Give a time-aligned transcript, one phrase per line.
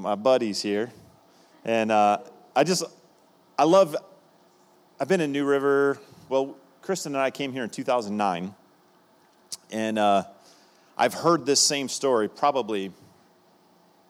[0.00, 0.90] my buddies here.
[1.64, 2.18] And uh,
[2.56, 2.84] I just,
[3.58, 3.94] I love,
[4.98, 5.98] I've been in New River.
[6.28, 8.54] Well, Kristen and I came here in 2009.
[9.70, 10.24] And uh,
[10.96, 12.92] I've heard this same story probably,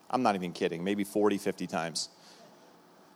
[0.08, 2.08] I'm not even kidding, maybe 40, 50 times.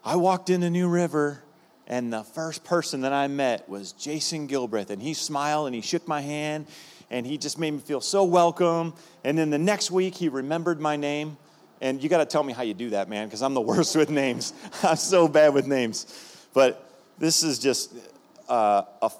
[0.04, 1.42] I walked into New River,
[1.86, 4.90] and the first person that I met was Jason Gilbreth.
[4.90, 6.66] And he smiled and he shook my hand,
[7.08, 8.94] and he just made me feel so welcome.
[9.22, 11.38] And then the next week, he remembered my name.
[11.84, 13.94] And you got to tell me how you do that, man, because I'm the worst
[13.94, 14.54] with names.
[14.82, 16.06] I'm so bad with names.
[16.54, 17.92] But this is just
[18.48, 19.10] uh, a,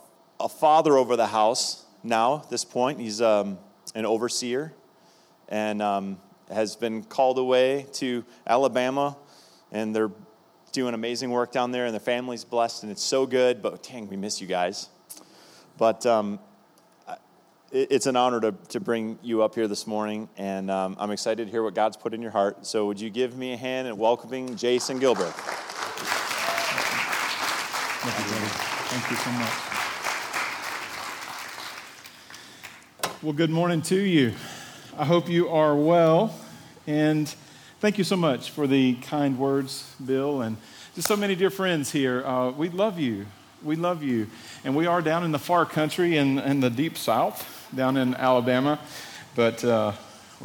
[0.40, 2.98] a father over the house now, this point.
[2.98, 3.58] He's um,
[3.94, 4.72] an overseer
[5.50, 6.18] and um,
[6.50, 9.18] has been called away to Alabama,
[9.70, 10.10] and they're
[10.72, 13.60] doing amazing work down there, and the family's blessed, and it's so good.
[13.60, 14.88] But dang, we miss you guys.
[15.76, 16.38] But um,
[17.74, 21.46] it's an honor to, to bring you up here this morning, and um, I'm excited
[21.46, 22.64] to hear what God's put in your heart.
[22.64, 25.32] So, would you give me a hand in welcoming Jason Gilbert?
[28.04, 28.36] Thank you,
[28.94, 29.52] Thank you so much.
[33.24, 34.34] Well, good morning to you.
[34.96, 36.32] I hope you are well,
[36.86, 37.28] and
[37.80, 40.58] thank you so much for the kind words, Bill, and
[40.94, 42.24] just so many dear friends here.
[42.24, 43.26] Uh, we love you.
[43.64, 44.28] We love you.
[44.62, 48.14] And we are down in the far country in, in the deep south down in
[48.14, 48.78] Alabama,
[49.34, 49.92] but uh,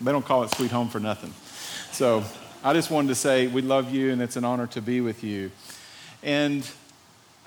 [0.01, 1.33] they don't call it sweet home for nothing.
[1.91, 2.23] So
[2.63, 5.23] I just wanted to say we love you and it's an honor to be with
[5.23, 5.51] you.
[6.23, 6.69] And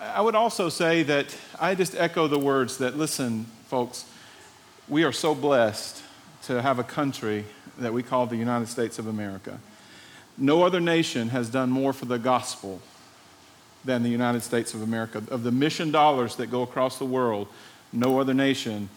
[0.01, 4.05] I would also say that I just echo the words that, listen, folks,
[4.89, 6.03] we are so blessed
[6.45, 7.45] to have a country
[7.79, 9.59] that we call the United States of America.
[10.37, 12.81] No other nation has done more for the gospel
[13.85, 15.23] than the United States of America.
[15.31, 17.49] Of the mission dollars that go across the world,
[17.93, 18.89] no other nation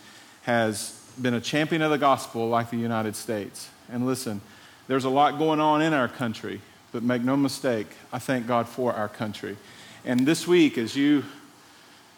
[0.45, 3.69] has been a champion of the gospel like the United States.
[3.91, 4.41] And listen,
[4.87, 8.67] there's a lot going on in our country, but make no mistake, I thank God
[8.67, 9.57] for our country.
[10.03, 11.23] And this week, as you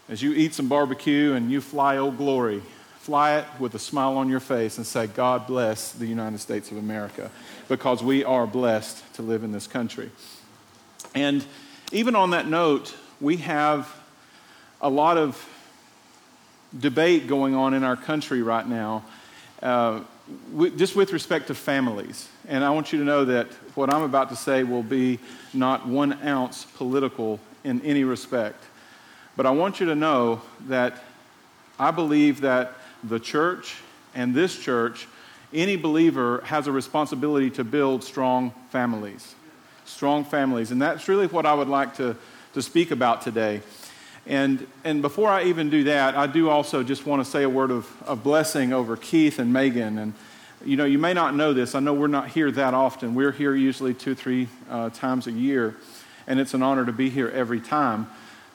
[0.10, 2.62] as you eat some barbecue and you fly Old Glory,
[3.00, 6.72] fly it with a smile on your face and say, God bless the United States
[6.72, 7.30] of America,
[7.68, 10.10] because we are blessed to live in this country.
[11.14, 11.46] And
[11.92, 13.94] even on that note, we have
[14.82, 15.36] a lot of
[16.78, 19.04] debate going on in our country right now,
[19.62, 20.02] uh,
[20.76, 22.28] just with respect to families.
[22.48, 25.20] And I want you to know that what I'm about to say will be
[25.54, 28.64] not one ounce political in any respect.
[29.36, 31.04] But I want you to know that
[31.80, 32.74] I believe that
[33.04, 33.78] the church
[34.16, 35.08] and this church,
[35.54, 39.36] any believer has a responsibility to build strong families.
[39.86, 40.72] Strong families.
[40.72, 42.16] And that's really what I would like to,
[42.54, 43.62] to speak about today.
[44.28, 47.50] And, and before I even do that, I do also just want to say a
[47.50, 49.98] word of, of blessing over Keith and Megan.
[49.98, 50.14] And,
[50.66, 51.76] you know, you may not know this.
[51.76, 53.16] I know we're not here that often.
[53.16, 55.78] We're here usually two, three uh, times a year.
[56.28, 58.08] And it's an honor to be here every time.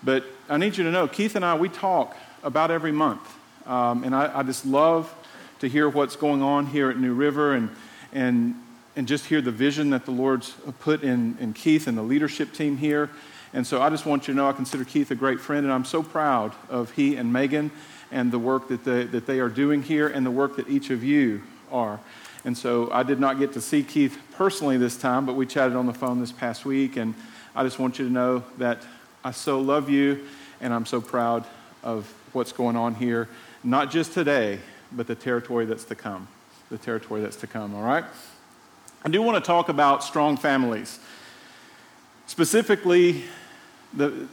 [0.03, 3.27] But I need you to know, Keith and I, we talk about every month.
[3.67, 5.15] Um, and I, I just love
[5.61, 7.71] to hear what's going on here at New River and,
[8.13, 8.57] and,
[8.95, 10.51] and just hear the vision that the Lord's
[10.81, 13.09] put in, in Keith and the leadership team here.
[13.55, 15.73] And so I just want you to know I consider Keith a great friend, and
[15.73, 17.71] I'm so proud of he and Megan
[18.11, 20.91] and the work that they, that they are doing here and the work that each
[20.91, 22.01] of you are.
[22.45, 25.77] And so I did not get to see Keith personally this time, but we chatted
[25.77, 27.15] on the phone this past week, and
[27.55, 28.83] I just want you to know that
[29.23, 30.27] I so love you,
[30.61, 31.45] and I'm so proud
[31.83, 33.29] of what's going on here,
[33.63, 34.59] not just today,
[34.91, 36.27] but the territory that's to come.
[36.71, 38.05] The territory that's to come, all right?
[39.05, 40.99] I do want to talk about strong families.
[42.27, 43.25] Specifically,
[43.95, 44.27] the,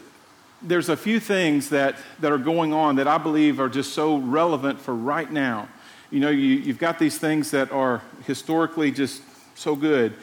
[0.62, 4.18] there's a few things that, that are going on that I believe are just so
[4.18, 5.70] relevant for right now.
[6.12, 9.22] You know, you, you've got these things that are historically just
[9.56, 10.14] so good,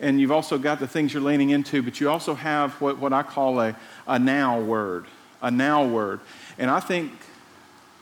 [0.00, 3.12] and you've also got the things you're leaning into, but you also have what, what
[3.12, 5.06] I call a, a now word,
[5.42, 6.20] a now word.
[6.58, 7.12] And I think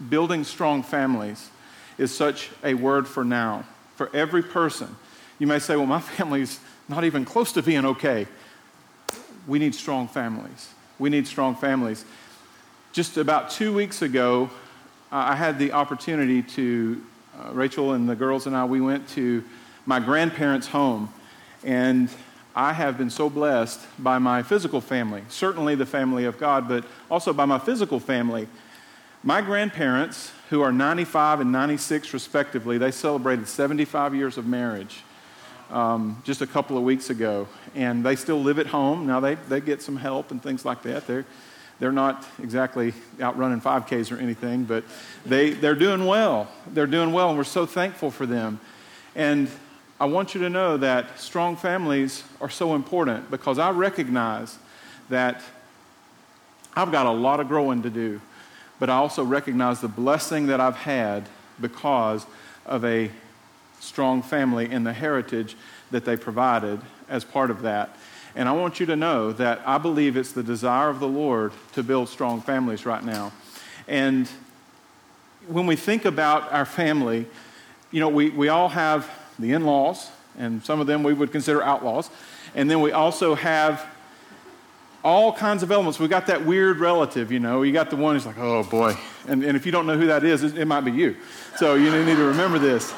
[0.08, 1.50] building strong families
[1.98, 3.64] is such a word for now,
[3.96, 4.94] for every person.
[5.38, 8.26] You may say, well, my family's not even close to being okay.
[9.46, 10.68] We need strong families.
[10.98, 12.04] We need strong families.
[12.92, 14.50] Just about two weeks ago,
[15.10, 17.02] I had the opportunity to,
[17.38, 19.44] uh, Rachel and the girls and I, we went to
[19.86, 21.12] my grandparents' home.
[21.64, 22.08] And
[22.54, 26.84] I have been so blessed by my physical family, certainly the family of God, but
[27.10, 28.46] also by my physical family.
[29.22, 35.02] My grandparents, who are 95 and 96 respectively, they celebrated 75 years of marriage
[35.72, 39.06] um, just a couple of weeks ago and they still live at home.
[39.06, 41.06] Now, they, they get some help and things like that.
[41.06, 41.24] They're,
[41.80, 44.84] they're not exactly out running 5Ks or anything, but
[45.26, 46.48] they, they're doing well.
[46.68, 48.60] They're doing well, and we're so thankful for them.
[49.16, 49.48] And
[49.98, 54.58] I want you to know that strong families are so important because I recognize
[55.08, 55.40] that
[56.74, 58.20] I've got a lot of growing to do,
[58.78, 61.28] but I also recognize the blessing that I've had
[61.60, 62.26] because
[62.66, 63.10] of a
[63.82, 65.56] strong family and the heritage
[65.90, 67.96] that they provided as part of that.
[68.34, 71.52] And I want you to know that I believe it's the desire of the Lord
[71.72, 73.32] to build strong families right now.
[73.86, 74.28] And
[75.48, 77.26] when we think about our family,
[77.90, 81.32] you know, we, we all have the in laws, and some of them we would
[81.32, 82.08] consider outlaws.
[82.54, 83.84] And then we also have
[85.04, 85.98] all kinds of elements.
[85.98, 87.62] We got that weird relative, you know.
[87.62, 88.94] You got the one who's like, oh boy.
[89.26, 91.16] And, and if you don't know who that is, it, it might be you.
[91.56, 92.94] So you need to remember this.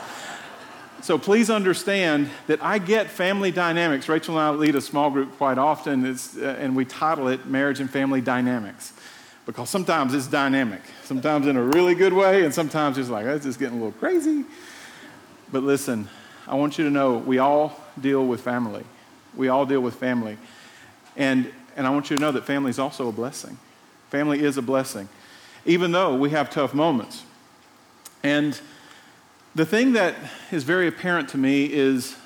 [1.04, 4.08] So please understand that I get family dynamics.
[4.08, 7.78] Rachel and I lead a small group quite often, uh, and we title it Marriage
[7.78, 8.94] and Family Dynamics
[9.44, 13.44] because sometimes it's dynamic, sometimes in a really good way, and sometimes it's like, it's
[13.44, 14.46] just getting a little crazy.
[15.52, 16.08] But listen,
[16.46, 18.84] I want you to know we all deal with family.
[19.36, 20.38] We all deal with family.
[21.18, 23.58] And, and I want you to know that family is also a blessing.
[24.08, 25.10] Family is a blessing,
[25.66, 27.24] even though we have tough moments.
[28.22, 28.58] And
[29.54, 30.14] the thing that
[30.50, 32.16] is very apparent to me is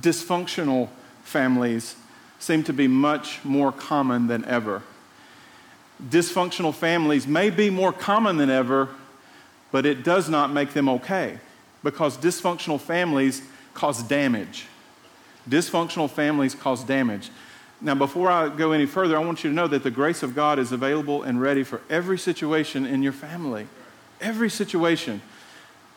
[0.00, 0.88] dysfunctional
[1.22, 1.96] families
[2.38, 4.82] seem to be much more common than ever
[6.02, 8.88] dysfunctional families may be more common than ever,
[9.72, 11.38] but it does not make them okay
[11.82, 13.42] because dysfunctional families
[13.74, 14.66] cause damage.
[15.48, 17.30] Dysfunctional families cause damage.
[17.80, 20.34] Now, before I go any further, I want you to know that the grace of
[20.34, 23.68] God is available and ready for every situation in your family.
[24.20, 25.20] Every situation.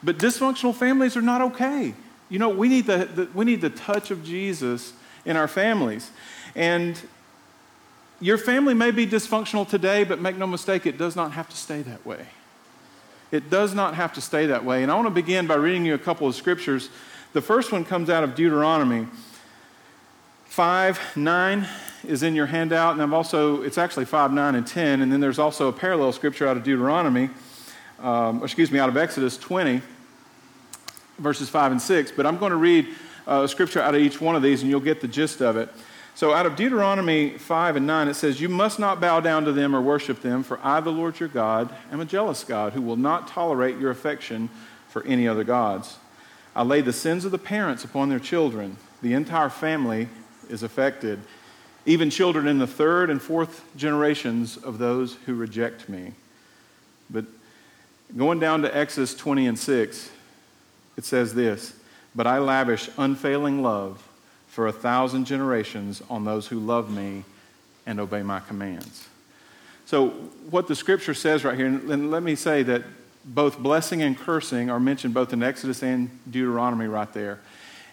[0.03, 1.93] But dysfunctional families are not okay.
[2.29, 4.93] You know, we need the, the we need the touch of Jesus
[5.25, 6.11] in our families.
[6.55, 6.99] And
[8.21, 11.55] your family may be dysfunctional today, but make no mistake, it does not have to
[11.55, 12.27] stay that way.
[13.31, 14.83] It does not have to stay that way.
[14.83, 16.89] And I want to begin by reading you a couple of scriptures.
[17.33, 19.07] The first one comes out of Deuteronomy
[20.45, 21.67] 5 9
[22.07, 25.19] is in your handout, and I've also, it's actually 5 9 and 10, and then
[25.19, 27.29] there's also a parallel scripture out of Deuteronomy,
[28.01, 29.81] um, excuse me, out of Exodus 20,
[31.17, 32.11] verses 5 and 6.
[32.11, 32.87] But I'm going to read
[33.27, 35.57] uh, a scripture out of each one of these, and you'll get the gist of
[35.57, 35.69] it.
[36.15, 39.53] So, out of Deuteronomy 5 and 9, it says, You must not bow down to
[39.53, 42.81] them or worship them, for I, the Lord your God, am a jealous God who
[42.81, 44.49] will not tolerate your affection
[44.89, 45.97] for any other gods.
[46.55, 48.75] I lay the sins of the parents upon their children.
[49.01, 50.09] The entire family
[50.49, 51.19] is affected,
[51.85, 56.13] even children in the third and fourth generations of those who reject me.
[57.09, 57.25] But
[58.15, 60.11] going down to Exodus 20 and 6,
[60.97, 61.73] it says this
[62.15, 64.05] But I lavish unfailing love
[64.47, 67.23] for a thousand generations on those who love me
[67.85, 69.07] and obey my commands.
[69.85, 70.09] So,
[70.49, 72.83] what the scripture says right here, and let me say that
[73.25, 77.39] both blessing and cursing are mentioned both in Exodus and Deuteronomy right there.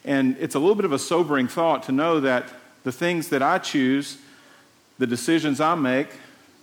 [0.04, 2.48] And it's a little bit of a sobering thought to know that
[2.84, 4.18] the things that I choose,
[4.98, 6.08] the decisions I make,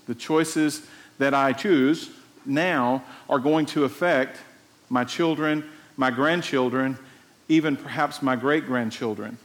[0.07, 0.85] the choices
[1.17, 2.09] that I choose
[2.45, 4.37] now are going to affect
[4.89, 5.63] my children,
[5.97, 6.97] my grandchildren,
[7.49, 9.37] even perhaps my great grandchildren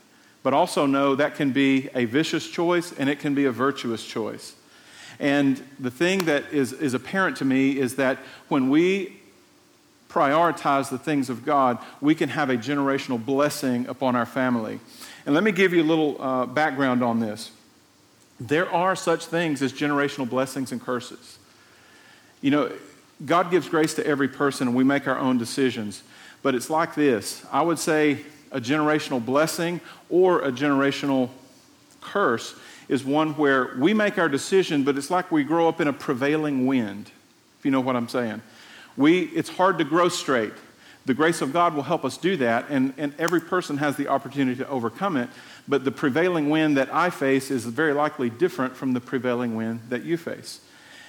[0.42, 4.02] but also know that can be a vicious choice and it can be a virtuous
[4.02, 4.54] choice.
[5.20, 8.18] And the thing that is, is apparent to me is that
[8.48, 9.20] when we
[10.08, 14.80] prioritize the things of God, we can have a generational blessing upon our family.
[15.26, 17.50] And let me give you a little uh, background on this.
[18.40, 21.38] There are such things as generational blessings and curses.
[22.40, 22.72] You know,
[23.24, 26.02] God gives grace to every person and we make our own decisions.
[26.42, 28.20] But it's like this I would say
[28.50, 31.30] a generational blessing or a generational
[32.00, 32.54] curse
[32.88, 35.92] is one where we make our decision, but it's like we grow up in a
[35.92, 37.10] prevailing wind,
[37.58, 38.40] if you know what I'm saying.
[38.96, 40.54] We, it's hard to grow straight.
[41.04, 44.08] The grace of God will help us do that, and, and every person has the
[44.08, 45.28] opportunity to overcome it.
[45.66, 49.80] But the prevailing wind that I face is very likely different from the prevailing wind
[49.90, 50.60] that you face.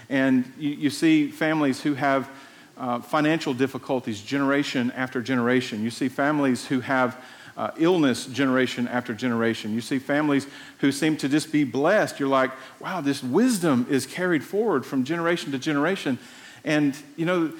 [0.10, 2.30] And you, you see families who have
[2.78, 5.84] uh, financial difficulties generation after generation.
[5.84, 7.18] You see families who have
[7.58, 9.74] uh, illness generation after generation.
[9.74, 10.48] You see families
[10.80, 12.20] who seem to just be blessed.
[12.20, 16.18] You're like, wow, this wisdom is carried forward from generation to generation.
[16.64, 17.52] And, you know,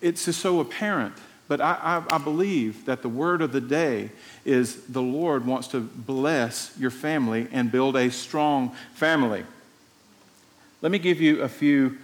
[0.00, 1.14] it's just so apparent.
[1.46, 4.12] But I, I, I believe that the word of the day
[4.44, 9.44] is the Lord wants to bless your family and build a strong family.
[10.82, 11.98] Let me give you a few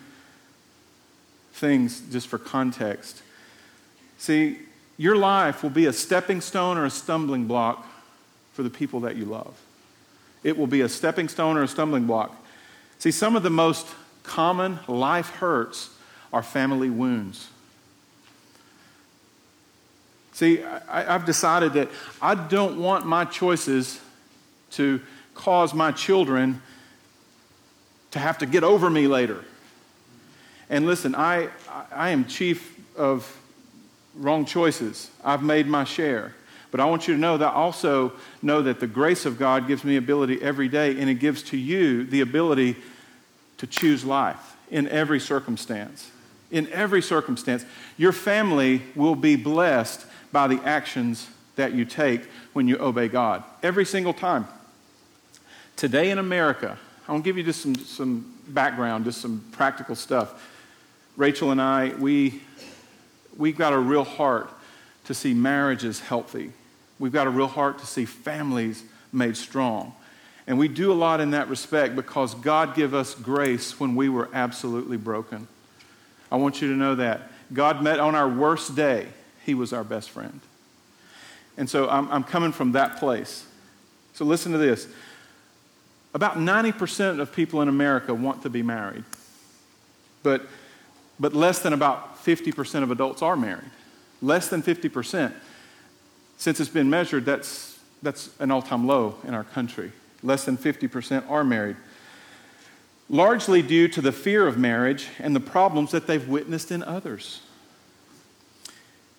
[1.52, 3.22] things just for context.
[4.18, 4.58] See,
[4.98, 7.86] your life will be a stepping stone or a stumbling block
[8.52, 9.58] for the people that you love.
[10.42, 12.34] It will be a stepping stone or a stumbling block.
[12.98, 13.86] See, some of the most
[14.22, 15.90] common life hurts
[16.32, 17.48] are family wounds.
[20.32, 21.88] See, I, I've decided that
[22.20, 24.00] I don't want my choices
[24.72, 25.00] to
[25.34, 26.60] cause my children
[28.12, 29.44] to have to get over me later.
[30.68, 31.48] And listen, I,
[31.92, 33.40] I am chief of
[34.14, 35.10] wrong choices.
[35.24, 36.34] I've made my share.
[36.70, 39.68] But I want you to know that I also know that the grace of God
[39.68, 42.76] gives me ability every day, and it gives to you the ability
[43.58, 46.10] to choose life in every circumstance.
[46.50, 47.64] In every circumstance.
[47.96, 53.42] Your family will be blessed by the actions that you take when you obey God.
[53.62, 54.46] Every single time.
[55.76, 59.94] Today in America, I want to give you just some, some background, just some practical
[59.94, 60.42] stuff.
[61.16, 62.42] Rachel and I, we,
[63.36, 64.50] we've got a real heart
[65.04, 66.52] to see marriages healthy.
[66.98, 68.82] We've got a real heart to see families
[69.12, 69.94] made strong.
[70.48, 74.08] And we do a lot in that respect because God gave us grace when we
[74.08, 75.46] were absolutely broken.
[76.30, 77.30] I want you to know that.
[77.52, 79.06] God met on our worst day,
[79.44, 80.40] He was our best friend.
[81.56, 83.46] And so I'm, I'm coming from that place.
[84.14, 84.88] So listen to this.
[86.16, 89.04] About 90% of people in America want to be married,
[90.22, 90.46] but,
[91.20, 93.68] but less than about 50% of adults are married.
[94.22, 95.34] Less than 50%.
[96.38, 99.92] Since it's been measured, that's, that's an all time low in our country.
[100.22, 101.76] Less than 50% are married.
[103.10, 107.42] Largely due to the fear of marriage and the problems that they've witnessed in others.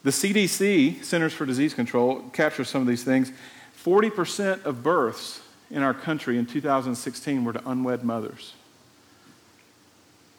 [0.01, 3.31] The CDC, Centers for Disease Control, captures some of these things.
[3.83, 8.53] 40% of births in our country in 2016 were to unwed mothers.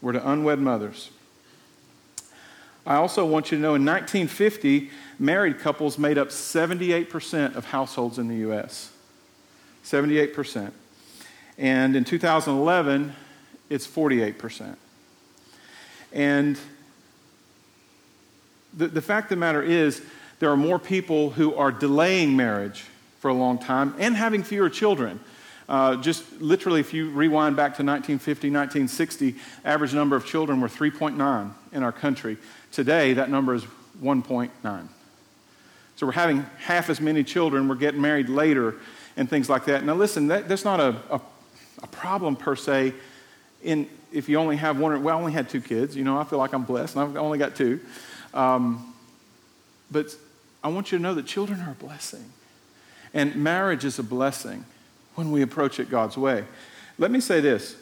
[0.00, 1.10] Were to unwed mothers.
[2.86, 8.18] I also want you to know in 1950, married couples made up 78% of households
[8.18, 8.90] in the U.S.
[9.84, 10.72] 78%.
[11.58, 13.12] And in 2011,
[13.68, 14.76] it's 48%.
[16.12, 16.58] And
[18.72, 20.00] the, the fact of the matter is,
[20.38, 22.84] there are more people who are delaying marriage
[23.18, 25.20] for a long time and having fewer children.
[25.68, 29.34] Uh, just literally, if you rewind back to 1950, 1960,
[29.64, 32.38] average number of children were 3.9 in our country.
[32.72, 33.64] Today, that number is
[34.02, 34.88] 1.9.
[35.96, 37.68] So we're having half as many children.
[37.68, 38.76] We're getting married later
[39.16, 39.84] and things like that.
[39.84, 41.20] Now, listen, that, that's not a, a,
[41.82, 42.94] a, problem per se.
[43.64, 45.96] In if you only have one, well, I only had two kids.
[45.96, 47.80] You know, I feel like I'm blessed, and I've only got two.
[48.32, 48.94] Um,
[49.90, 50.14] but
[50.62, 52.24] I want you to know that children are a blessing,
[53.18, 54.64] and marriage is a blessing
[55.16, 56.44] when we approach it God's way.
[56.98, 57.74] Let me say this.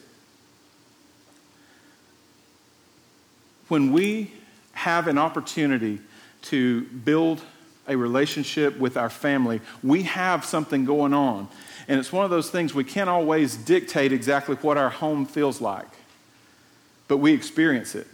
[3.69, 4.33] When we
[4.73, 6.01] have an opportunity
[6.45, 7.43] to build
[7.87, 11.49] a relationship with our family, we have something going on.
[11.87, 15.61] And it's one of those things we can't always dictate exactly what our home feels
[15.61, 15.89] like,
[17.09, 18.07] but we experience it.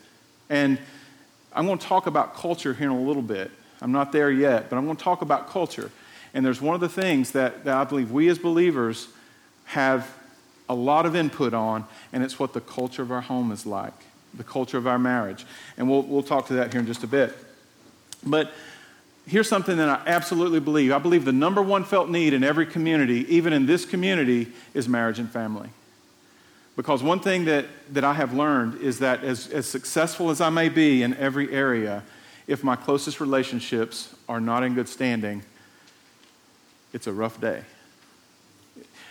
[0.50, 0.76] And
[1.52, 3.52] I'm going to talk about culture here in a little bit.
[3.80, 5.92] I'm not there yet, but I'm going to talk about culture.
[6.34, 9.08] And there's one of the things that, that I believe we as believers
[9.66, 10.10] have
[10.68, 13.92] a lot of input on, and it's what the culture of our home is like,
[14.34, 15.44] the culture of our marriage.
[15.76, 17.36] And we'll, we'll talk to that here in just a bit.
[18.24, 18.52] But
[19.26, 20.92] here's something that I absolutely believe.
[20.92, 24.88] I believe the number one felt need in every community, even in this community, is
[24.88, 25.68] marriage and family.
[26.74, 30.48] Because one thing that, that I have learned is that as, as successful as I
[30.48, 32.02] may be in every area,
[32.46, 35.42] if my closest relationships are not in good standing,
[36.92, 37.62] it's a rough day.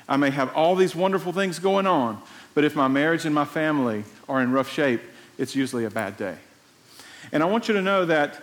[0.07, 2.21] I may have all these wonderful things going on,
[2.53, 5.01] but if my marriage and my family are in rough shape,
[5.37, 6.37] it's usually a bad day.
[7.31, 8.41] And I want you to know that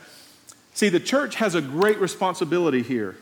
[0.79, 3.17] See, the church has a great responsibility here.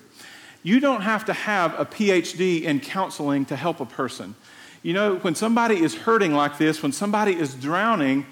[0.62, 4.34] You don't have to have a PhD in counseling to help a person.
[4.82, 8.26] You know, when somebody is hurting like this, when somebody is drowning,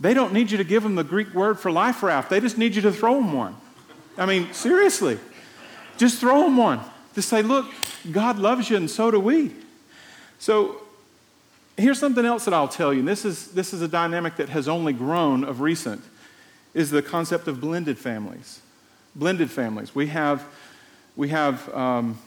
[0.00, 2.30] they don't need you to give them the Greek word for life raft.
[2.30, 3.54] They just need you to throw them one.
[4.16, 5.18] I mean, seriously.
[5.98, 6.80] Just throw them one.
[7.18, 7.66] Just say, look,
[8.12, 9.50] God loves you and so do we.
[10.38, 10.80] So
[11.76, 13.00] here's something else that I'll tell you.
[13.00, 16.00] And this is, this is a dynamic that has only grown of recent
[16.74, 18.60] is the concept of blended families.
[19.16, 19.96] Blended families.
[19.96, 20.44] We have,
[21.16, 22.20] we have um,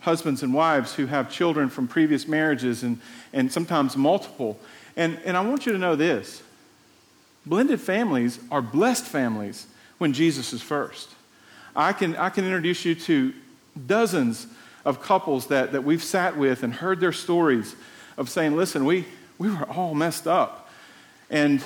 [0.00, 3.00] husbands and wives who have children from previous marriages and,
[3.32, 4.58] and sometimes multiple.
[4.96, 6.42] And, and I want you to know this
[7.46, 11.08] blended families are blessed families when Jesus is first.
[11.74, 13.32] I can, I can introduce you to
[13.86, 14.46] dozens
[14.84, 17.74] of couples that, that we've sat with and heard their stories
[18.16, 19.06] of saying, listen, we,
[19.38, 20.70] we were all messed up.
[21.30, 21.64] And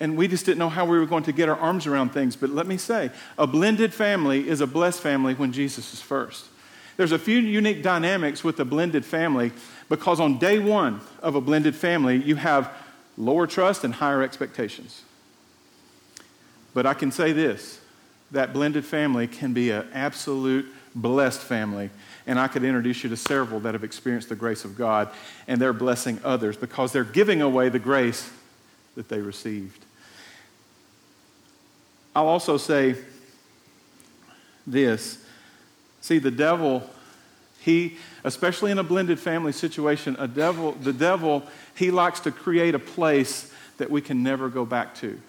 [0.00, 2.34] and we just didn't know how we were going to get our arms around things.
[2.34, 6.46] But let me say, a blended family is a blessed family when Jesus is first.
[6.96, 9.52] There's a few unique dynamics with a blended family
[9.90, 12.72] because on day one of a blended family, you have
[13.18, 15.02] lower trust and higher expectations.
[16.72, 17.79] But I can say this
[18.32, 21.90] that blended family can be an absolute blessed family.
[22.26, 25.10] And I could introduce you to several that have experienced the grace of God
[25.48, 28.30] and they're blessing others because they're giving away the grace
[28.94, 29.84] that they received.
[32.14, 32.96] I'll also say
[34.66, 35.24] this
[36.00, 36.82] see, the devil,
[37.60, 41.44] he, especially in a blended family situation, a devil, the devil,
[41.74, 45.20] he likes to create a place that we can never go back to.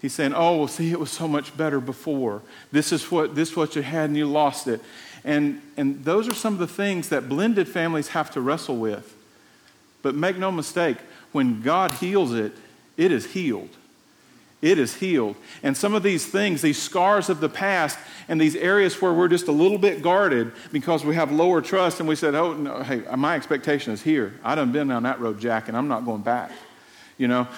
[0.00, 2.42] He's saying, Oh, well, see, it was so much better before.
[2.72, 4.80] This is what, this is what you had and you lost it.
[5.24, 9.14] And, and those are some of the things that blended families have to wrestle with.
[10.02, 10.98] But make no mistake,
[11.32, 12.52] when God heals it,
[12.96, 13.70] it is healed.
[14.62, 15.36] It is healed.
[15.62, 17.98] And some of these things, these scars of the past,
[18.28, 22.00] and these areas where we're just a little bit guarded because we have lower trust,
[22.00, 24.34] and we said, "Oh, no, hey, my expectation is here.
[24.42, 26.52] I done been down that road, Jack, and I'm not going back."
[27.18, 27.48] You know,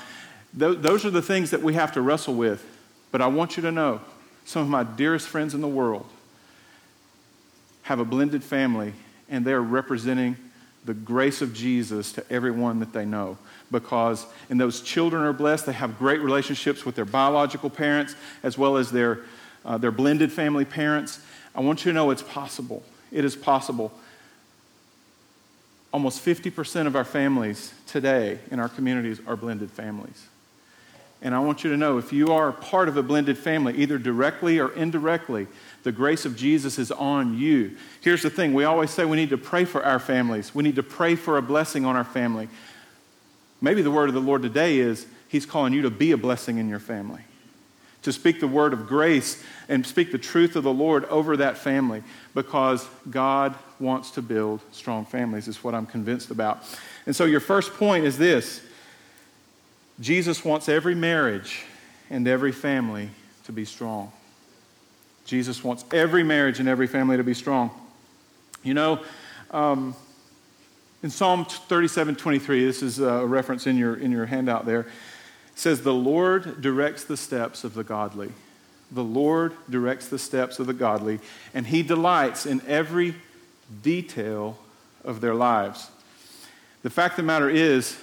[0.56, 2.64] th- those are the things that we have to wrestle with.
[3.10, 4.00] But I want you to know,
[4.44, 6.06] some of my dearest friends in the world
[7.82, 8.92] have a blended family,
[9.30, 10.36] and they're representing
[10.84, 13.38] the grace of Jesus to everyone that they know.
[13.70, 18.56] Because, and those children are blessed, they have great relationships with their biological parents as
[18.56, 19.20] well as their,
[19.64, 21.20] uh, their blended family parents.
[21.54, 22.82] I want you to know it's possible.
[23.10, 23.92] It is possible.
[25.92, 30.26] Almost 50% of our families today in our communities are blended families.
[31.20, 33.98] And I want you to know if you are part of a blended family, either
[33.98, 35.48] directly or indirectly,
[35.82, 37.76] the grace of Jesus is on you.
[38.00, 40.76] Here's the thing we always say we need to pray for our families, we need
[40.76, 42.48] to pray for a blessing on our family.
[43.60, 46.58] Maybe the word of the Lord today is He's calling you to be a blessing
[46.58, 47.22] in your family,
[48.02, 51.58] to speak the word of grace and speak the truth of the Lord over that
[51.58, 52.02] family
[52.34, 56.62] because God wants to build strong families, is what I'm convinced about.
[57.06, 58.62] And so, your first point is this
[60.00, 61.62] Jesus wants every marriage
[62.10, 63.10] and every family
[63.44, 64.12] to be strong.
[65.24, 67.70] Jesus wants every marriage and every family to be strong.
[68.62, 69.00] You know,
[69.50, 69.94] um,
[71.02, 74.86] in Psalm 37 23, this is a reference in your, in your handout there,
[75.54, 78.32] says, The Lord directs the steps of the godly.
[78.90, 81.20] The Lord directs the steps of the godly,
[81.54, 83.14] and He delights in every
[83.82, 84.58] detail
[85.04, 85.90] of their lives.
[86.82, 87.98] The fact of the matter is,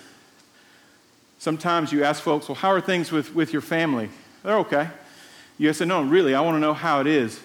[1.38, 4.10] Sometimes you ask folks, well, how are things with, with your family?
[4.44, 4.90] They're okay.
[5.58, 7.40] You say, no, really, I want to know how it is.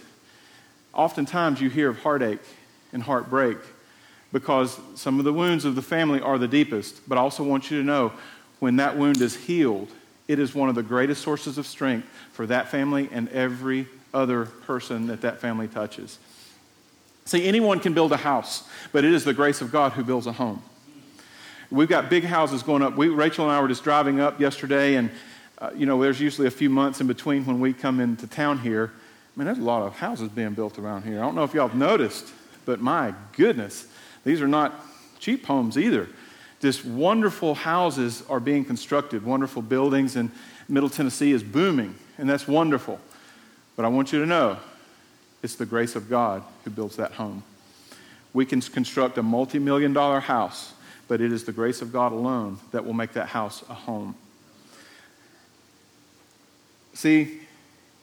[0.92, 2.40] Oftentimes you hear of heartache
[2.92, 3.58] and heartbreak
[4.32, 7.08] because some of the wounds of the family are the deepest.
[7.08, 8.12] But I also want you to know
[8.58, 9.88] when that wound is healed,
[10.28, 14.46] it is one of the greatest sources of strength for that family and every other
[14.46, 16.18] person that that family touches.
[17.24, 20.26] See, anyone can build a house, but it is the grace of God who builds
[20.26, 20.62] a home.
[21.70, 22.96] We've got big houses going up.
[22.96, 25.08] We, Rachel and I were just driving up yesterday, and
[25.58, 28.58] uh, you know, there's usually a few months in between when we come into town
[28.58, 28.90] here.
[28.92, 31.18] I mean, there's a lot of houses being built around here.
[31.18, 32.32] I don't know if y'all have noticed,
[32.64, 33.86] but my goodness,
[34.24, 34.84] these are not
[35.20, 36.08] cheap homes either.
[36.60, 40.32] Just wonderful houses are being constructed, wonderful buildings, and
[40.68, 42.98] Middle Tennessee is booming, and that's wonderful.
[43.76, 44.58] But I want you to know
[45.40, 47.44] it's the grace of God who builds that home.
[48.34, 50.72] We can construct a multi million dollar house
[51.10, 54.14] but it is the grace of God alone that will make that house a home.
[56.94, 57.40] See,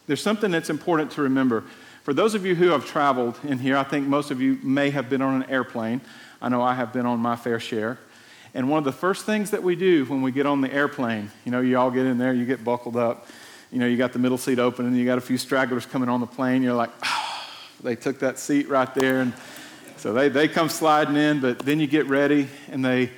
[0.06, 1.64] there's something that's important to remember.
[2.02, 4.90] For those of you who have traveled in here, I think most of you may
[4.90, 6.02] have been on an airplane.
[6.42, 7.98] I know I have been on my fair share.
[8.52, 11.30] And one of the first things that we do when we get on the airplane,
[11.46, 13.26] you know, you all get in there, you get buckled up,
[13.72, 16.10] you know, you got the middle seat open, and you got a few stragglers coming
[16.10, 16.62] on the plane.
[16.62, 17.46] You're like, oh,
[17.82, 19.32] they took that seat right there, and
[19.98, 23.10] so they, they come sliding in, but then you get ready and they,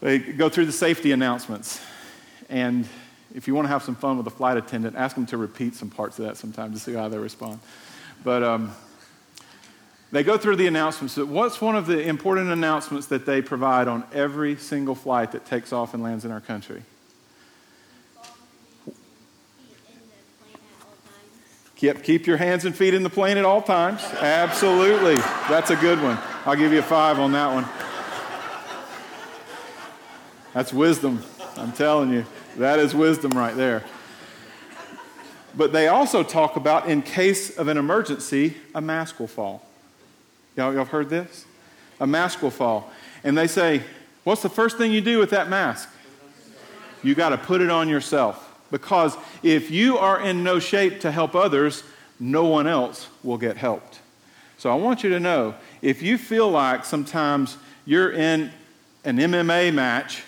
[0.00, 1.80] they go through the safety announcements.
[2.48, 2.88] And
[3.34, 5.74] if you want to have some fun with the flight attendant, ask them to repeat
[5.74, 7.60] some parts of that sometimes to see how they respond.
[8.22, 8.72] But um,
[10.12, 11.16] they go through the announcements.
[11.16, 15.72] What's one of the important announcements that they provide on every single flight that takes
[15.72, 16.82] off and lands in our country?
[21.82, 24.00] Keep, keep your hands and feet in the plane at all times.
[24.20, 25.16] Absolutely.
[25.48, 26.16] That's a good one.
[26.46, 27.66] I'll give you a five on that one.
[30.54, 31.24] That's wisdom.
[31.56, 32.24] I'm telling you.
[32.58, 33.82] That is wisdom right there.
[35.56, 39.66] But they also talk about, in case of an emergency, a mask will fall.
[40.56, 41.46] Y'all, y'all heard this?
[41.98, 42.92] A mask will fall.
[43.24, 43.82] And they say,
[44.22, 45.88] What's the first thing you do with that mask?
[47.02, 48.51] You got to put it on yourself.
[48.72, 51.84] Because if you are in no shape to help others,
[52.18, 54.00] no one else will get helped.
[54.58, 58.50] So I want you to know if you feel like sometimes you're in
[59.04, 60.24] an MMA match,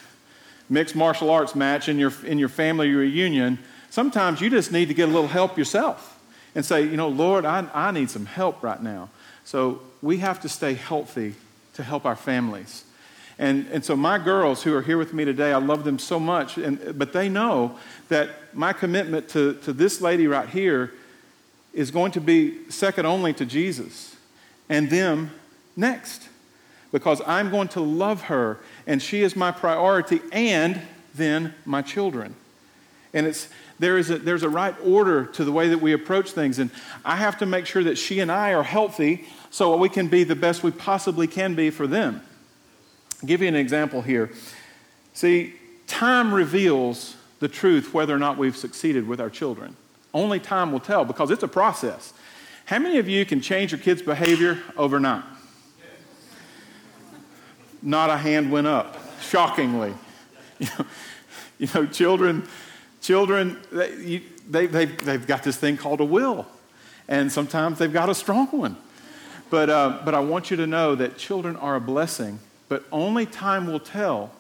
[0.69, 3.59] mixed martial arts match in your, in your family reunion,
[3.91, 6.21] sometimes you just need to get a little help yourself.
[6.55, 9.09] and say, you know, Lord, I, I need some help right now.
[9.45, 11.35] So we have to stay healthy
[11.75, 12.85] to help our families.
[13.39, 16.21] And, and so my girls who are here with me today, I love them so
[16.21, 20.93] much, and, but they know that my commitment to, to this lady right here
[21.73, 24.15] is going to be second only to Jesus
[24.69, 25.31] and them
[25.77, 26.29] next.
[26.93, 30.81] Because I'm going to love her, and she is my priority, and
[31.13, 32.37] then my children.
[33.13, 33.49] And it's,
[33.81, 36.61] there is a, there's a right order to the way that we approach things.
[36.61, 36.71] And
[37.05, 40.23] I have to make sure that she and I are healthy so we can be
[40.23, 42.23] the best we possibly can be for them.
[43.25, 44.29] I'll give you an example here.
[45.15, 45.55] See,
[45.87, 49.77] time reveals the truth whether or not we've succeeded with our children.
[50.13, 52.13] Only time will tell because it's a process.
[52.67, 55.25] How many of you can change your kids' behavior overnight?
[57.81, 59.95] Not a hand went up, shockingly.
[60.59, 60.87] You know,
[61.59, 62.47] you know children,
[63.01, 66.45] children, they, you, they, they've, they've got this thing called a will,
[67.09, 68.77] and sometimes they've got a strong one.
[69.49, 73.27] But, uh, but I want you to know that children are a blessing, but only
[73.27, 74.31] time will tell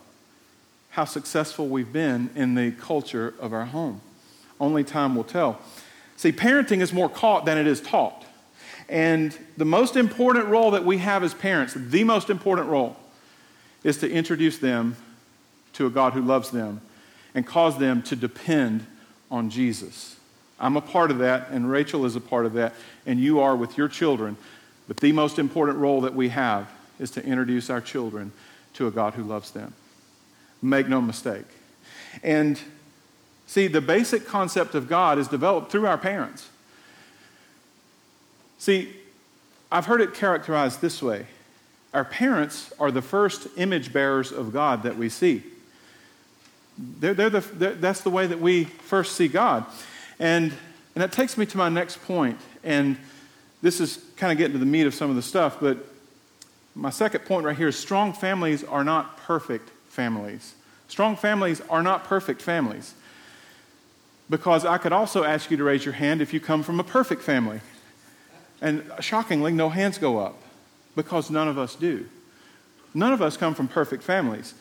[0.91, 4.01] how successful we've been in the culture of our home.
[4.61, 5.61] Only time will tell.
[6.17, 8.25] See, parenting is more caught than it is taught.
[8.89, 12.97] And the most important role that we have as parents, the most important role,
[13.83, 14.97] is to introduce them
[15.75, 16.81] to a God who loves them
[17.35, 18.87] and cause them to depend
[19.31, 20.17] on Jesus.
[20.61, 22.75] I'm a part of that, and Rachel is a part of that,
[23.07, 24.37] and you are with your children.
[24.87, 28.33] But the most important role that we have is to introduce our children
[28.75, 29.75] to a God who loves them.
[30.63, 31.47] Make no mistake.
[32.23, 32.61] And
[33.47, 36.49] See, the basic concept of God is developed through our parents.
[38.59, 38.95] See,
[39.71, 41.27] I've heard it characterized this way
[41.93, 45.45] our parents are the first image bearers of God that we see.
[46.77, 49.65] They're, they're the, they're, that's the way that we first see God.
[50.19, 50.51] And,
[50.97, 52.41] and that takes me to my next point.
[52.65, 52.97] And
[53.63, 55.87] this is kind of getting to the meat of some of the stuff, but
[56.75, 60.55] my second point right here is strong families are not perfect families.
[60.89, 62.95] Strong families are not perfect families.
[64.29, 66.85] Because I could also ask you to raise your hand if you come from a
[66.85, 67.61] perfect family.
[68.61, 70.41] And shockingly, no hands go up
[70.97, 72.07] because none of us do.
[72.95, 74.55] None of us come from perfect families.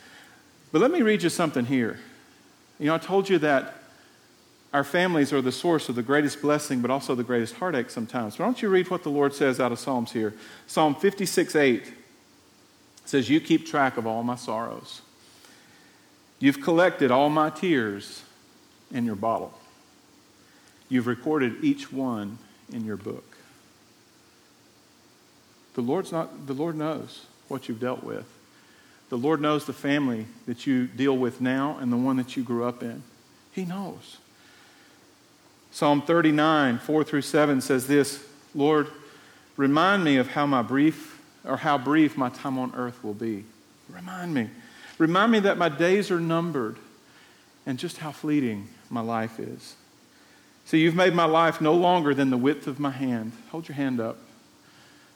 [0.71, 1.99] But let me read you something here.
[2.79, 3.75] You know, I told you that
[4.73, 8.37] our families are the source of the greatest blessing, but also the greatest heartache sometimes.
[8.37, 10.33] Why don't you read what the Lord says out of Psalms here?
[10.67, 11.93] Psalm 56 8
[13.05, 15.01] says, You keep track of all my sorrows.
[16.39, 18.23] You've collected all my tears
[18.91, 19.53] in your bottle.
[20.89, 22.37] You've recorded each one
[22.71, 23.37] in your book.
[25.73, 28.25] The Lord's not the Lord knows what you've dealt with.
[29.09, 32.43] The Lord knows the family that you deal with now and the one that you
[32.43, 33.03] grew up in.
[33.51, 34.17] He knows.
[35.71, 38.87] Psalm 39, 4 through 7 says this Lord,
[39.57, 41.12] remind me of how my brief
[41.45, 43.45] or how brief my time on earth will be.
[43.89, 44.49] Remind me.
[44.97, 46.77] Remind me that my days are numbered
[47.65, 49.75] and just how fleeting my life is.
[50.65, 53.33] See, you've made my life no longer than the width of my hand.
[53.51, 54.17] Hold your hand up.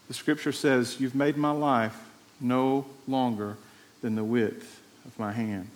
[0.08, 1.96] The scripture says, You've made my life
[2.40, 3.56] no longer
[4.02, 5.70] than the width of my hand.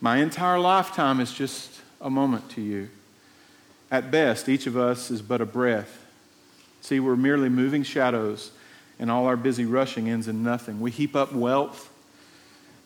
[0.00, 2.88] My entire lifetime is just a moment to you.
[3.90, 6.04] At best, each of us is but a breath.
[6.80, 8.50] See, we're merely moving shadows,
[8.98, 10.80] and all our busy rushing ends in nothing.
[10.80, 11.90] We heap up wealth,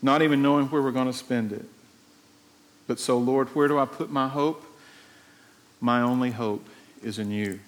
[0.02, 1.64] not even knowing where we're going to spend it.
[2.86, 4.64] But so, Lord, where do I put my hope?
[5.80, 6.66] My only hope
[7.02, 7.60] is in you.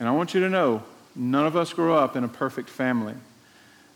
[0.00, 0.82] And I want you to know
[1.14, 3.14] none of us grow up in a perfect family,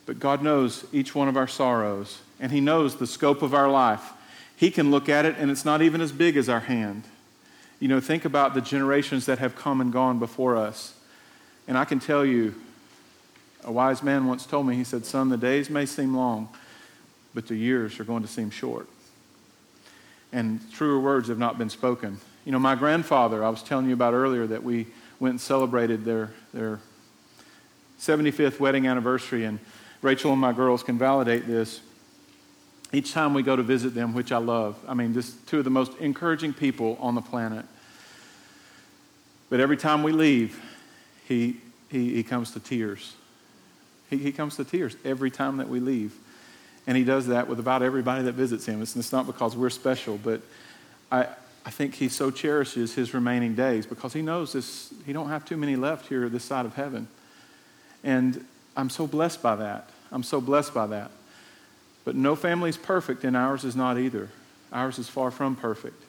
[0.05, 3.69] but God knows each one of our sorrows, and He knows the scope of our
[3.69, 4.13] life.
[4.57, 7.03] He can look at it, and it's not even as big as our hand.
[7.81, 10.95] You know, think about the generations that have come and gone before us.
[11.69, 12.55] And I can tell you,
[13.67, 16.49] a wise man once told me, he said, Son, the days may seem long,
[17.35, 18.89] but the years are going to seem short
[20.33, 22.19] and truer words have not been spoken.
[22.45, 24.87] You know, my grandfather, I was telling you about earlier that we
[25.19, 26.79] went and celebrated their, their
[27.99, 29.59] 75th wedding anniversary, and
[30.03, 31.81] Rachel and my girls can validate this.
[32.93, 35.65] Each time we go to visit them, which I love, I mean, just two of
[35.65, 37.65] the most encouraging people on the planet.
[39.49, 40.61] But every time we leave,
[41.27, 41.57] he,
[41.91, 43.15] he, he comes to tears.
[44.11, 46.15] He, he comes to tears every time that we leave.
[46.87, 48.81] And he does that with about everybody that visits him.
[48.81, 50.41] It's, it's not because we're special, but
[51.11, 51.27] I,
[51.65, 55.45] I think he so cherishes his remaining days because he knows this, he don't have
[55.45, 57.09] too many left here this side of heaven.
[58.05, 58.45] And
[58.77, 59.91] I'm so blessed by that.
[60.13, 61.11] I'm so blessed by that.
[62.05, 64.29] But no family is perfect, and ours is not either.
[64.73, 66.01] Ours is far from perfect.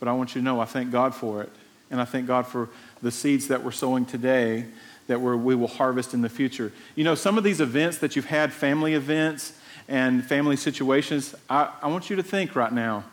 [0.00, 1.52] But I want you to know I thank God for it.
[1.90, 2.70] And I thank God for
[3.02, 4.64] the seeds that we're sowing today
[5.06, 6.72] that we will harvest in the future.
[6.94, 9.52] You know, some of these events that you've had, family events
[9.88, 13.04] and family situations, I, I want you to think right now.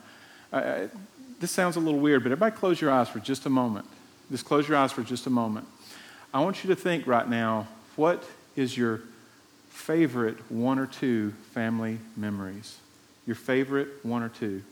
[0.52, 0.88] Uh,
[1.40, 3.86] this sounds a little weird, but everybody close your eyes for just a moment.
[4.32, 5.68] Just close your eyes for just a moment.
[6.34, 8.24] I want you to think right now what
[8.56, 9.02] is your
[9.70, 12.78] favorite one or two family memories?
[13.28, 14.64] Your favorite one or two?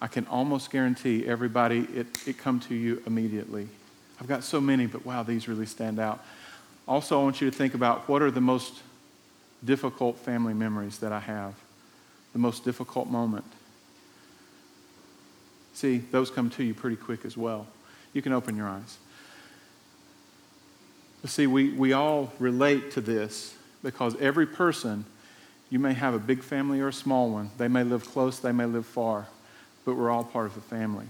[0.00, 3.68] I can almost guarantee everybody it, it come to you immediately.
[4.20, 6.24] I've got so many, but wow, these really stand out.
[6.86, 8.82] Also, I want you to think about what are the most
[9.64, 11.54] difficult family memories that I have,
[12.32, 13.44] the most difficult moment.
[15.74, 17.66] See, those come to you pretty quick as well.
[18.12, 18.98] You can open your eyes.
[21.22, 25.04] But see, we, we all relate to this because every person,
[25.70, 27.50] you may have a big family or a small one.
[27.58, 29.28] They may live close, they may live far,
[29.84, 31.06] but we're all part of a family.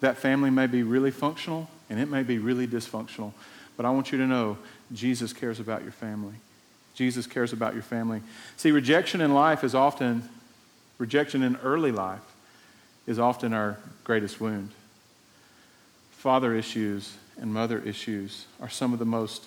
[0.00, 3.32] That family may be really functional and it may be really dysfunctional,
[3.76, 4.58] but I want you to know
[4.92, 6.34] Jesus cares about your family.
[6.94, 8.22] Jesus cares about your family.
[8.56, 10.28] See, rejection in life is often,
[10.98, 12.22] rejection in early life
[13.06, 14.70] is often our greatest wound.
[16.10, 19.44] Father issues and mother issues are some of the most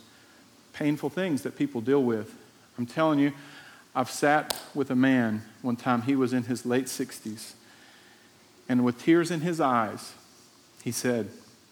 [0.73, 2.33] painful things that people deal with.
[2.77, 3.33] I'm telling you,
[3.95, 7.53] I've sat with a man one time, he was in his late 60s,
[8.69, 10.13] and with tears in his eyes,
[10.83, 11.29] he said,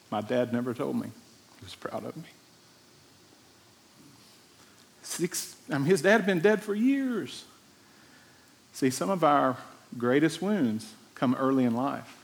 [0.09, 1.07] My dad never told me.
[1.59, 2.23] He was proud of me.
[5.01, 7.45] Six, I mean, his dad had been dead for years.
[8.73, 9.57] See, some of our
[9.97, 12.23] greatest wounds come early in life.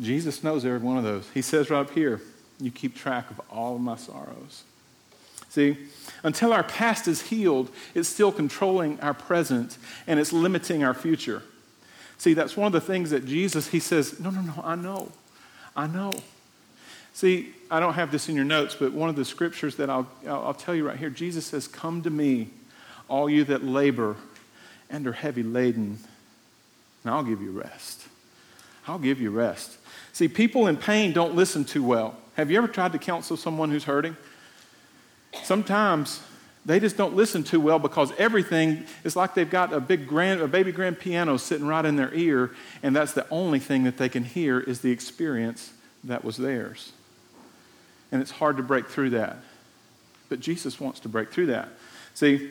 [0.00, 1.28] Jesus knows every one of those.
[1.34, 2.20] He says right up here,
[2.60, 4.64] You keep track of all of my sorrows.
[5.48, 5.76] See,
[6.22, 11.42] until our past is healed, it's still controlling our present and it's limiting our future.
[12.16, 15.12] See, that's one of the things that Jesus, he says, No, no, no, I know.
[15.76, 16.14] I know.
[17.14, 20.08] See, I don't have this in your notes, but one of the scriptures that I'll,
[20.26, 22.48] I'll tell you right here Jesus says, Come to me,
[23.08, 24.16] all you that labor
[24.90, 25.98] and are heavy laden,
[27.04, 28.06] and I'll give you rest.
[28.86, 29.78] I'll give you rest.
[30.12, 32.16] See, people in pain don't listen too well.
[32.34, 34.16] Have you ever tried to counsel someone who's hurting?
[35.42, 36.20] Sometimes
[36.64, 40.40] they just don't listen too well because everything is like they've got a big grand,
[40.40, 42.50] a baby grand piano sitting right in their ear,
[42.82, 45.72] and that's the only thing that they can hear is the experience
[46.04, 46.92] that was theirs.
[48.12, 49.38] And it's hard to break through that.
[50.28, 51.70] But Jesus wants to break through that.
[52.14, 52.50] See,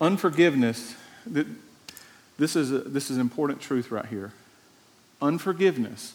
[0.00, 0.94] unforgiveness,
[1.26, 4.32] this is, a, this is important truth right here.
[5.20, 6.14] Unforgiveness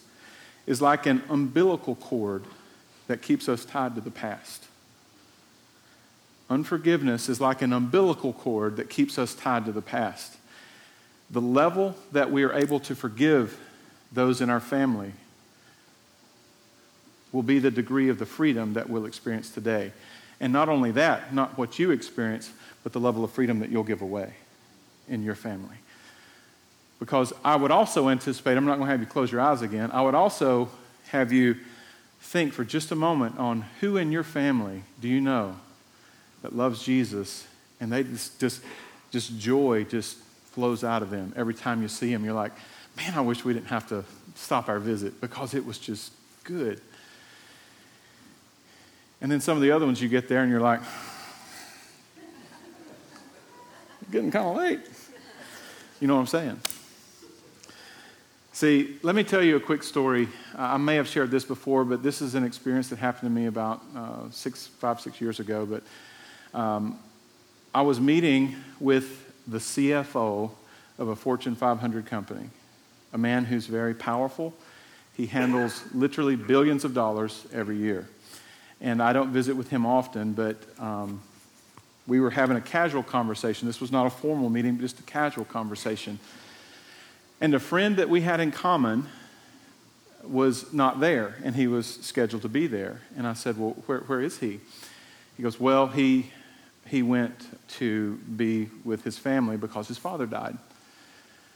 [0.65, 2.45] is like an umbilical cord
[3.07, 4.65] that keeps us tied to the past.
[6.49, 10.37] Unforgiveness is like an umbilical cord that keeps us tied to the past.
[11.29, 13.59] The level that we are able to forgive
[14.11, 15.13] those in our family
[17.31, 19.91] will be the degree of the freedom that we'll experience today.
[20.39, 22.51] And not only that, not what you experience,
[22.83, 24.33] but the level of freedom that you'll give away
[25.07, 25.75] in your family.
[26.99, 29.91] Because I would also anticipate, I'm not going to have you close your eyes again,
[29.91, 30.69] I would also
[31.09, 31.57] have you
[32.21, 35.55] think for just a moment on who in your family do you know
[36.41, 37.47] that loves Jesus
[37.79, 38.61] and they just, just,
[39.11, 40.17] just joy just
[40.51, 42.25] flows out of them every time you see them.
[42.25, 42.51] You're like,
[42.97, 44.03] man, I wish we didn't have to
[44.35, 46.11] stop our visit because it was just
[46.43, 46.81] good.
[49.21, 50.81] And then some of the other ones you get there and you're like,
[54.11, 54.79] getting kind of late.
[55.99, 56.59] You know what I'm saying?
[58.53, 60.27] See, let me tell you a quick story.
[60.55, 63.45] I may have shared this before, but this is an experience that happened to me
[63.47, 65.65] about uh, six, five, six years ago.
[65.65, 66.99] But um,
[67.73, 70.51] I was meeting with the CFO
[70.97, 72.49] of a Fortune 500 company,
[73.13, 74.53] a man who's very powerful.
[75.15, 78.07] He handles literally billions of dollars every year.
[78.81, 81.21] And I don't visit with him often, but um,
[82.07, 83.67] we were having a casual conversation.
[83.67, 86.19] This was not a formal meeting, but just a casual conversation.
[87.41, 89.07] And a friend that we had in common
[90.23, 93.01] was not there, and he was scheduled to be there.
[93.15, 94.59] And I said, Well, where, where is he?
[95.37, 96.31] He goes, Well, he,
[96.87, 100.57] he went to be with his family because his father died.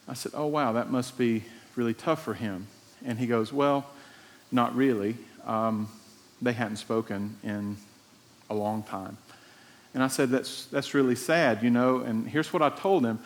[0.08, 1.44] I said, Oh, wow, that must be
[1.76, 2.68] really tough for him.
[3.06, 3.86] And he goes, Well,
[4.52, 5.18] not really.
[5.46, 5.90] Um,
[6.44, 7.78] they hadn't spoken in
[8.50, 9.18] a long time.
[9.94, 12.00] And I said, That's, that's really sad, you know.
[12.00, 13.20] And here's what I told him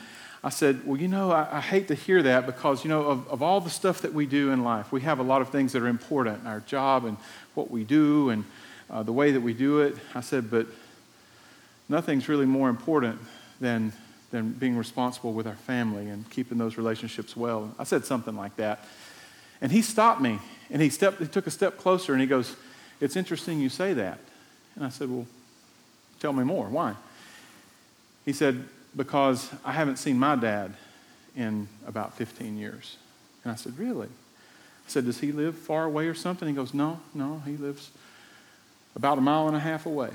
[0.44, 3.28] I said, Well, you know, I, I, hate to hear that because, you know, of,
[3.30, 5.74] of all the stuff that we do in life, we have a lot of things
[5.74, 7.18] that are important our job and
[7.56, 8.46] what we do and
[8.90, 9.96] uh, the way that we do it.
[10.14, 10.68] I said, But
[11.90, 13.20] nothing's really more important
[13.60, 13.94] than,
[14.32, 17.74] than being responsible with our family and keeping those relationships well.
[17.80, 18.86] I said something like that.
[19.60, 22.56] And he stopped me and he, stepped, he took a step closer and he goes,
[23.00, 24.20] It's interesting you say that.
[24.76, 25.28] And I said, Well,
[26.20, 26.68] tell me more.
[26.68, 26.96] Why?
[28.26, 28.64] He said,
[28.96, 30.74] Because I haven't seen my dad
[31.36, 32.98] in about 15 years.
[33.44, 34.08] And I said, Really?
[34.08, 36.48] I said, Does he live far away or something?
[36.48, 37.92] He goes, No, no, he lives
[38.96, 40.12] about a mile and a half away.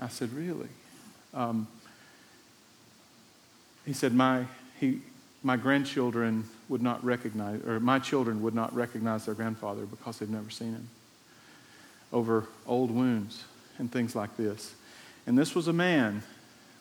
[0.00, 0.68] I said, Really?
[1.32, 1.66] Um,
[3.86, 4.44] he said, My,
[4.78, 5.00] he,
[5.42, 10.28] my grandchildren would not recognize, or my children would not recognize their grandfather because they've
[10.28, 10.88] never seen him
[12.12, 13.44] over old wounds
[13.78, 14.74] and things like this.
[15.26, 16.22] And this was a man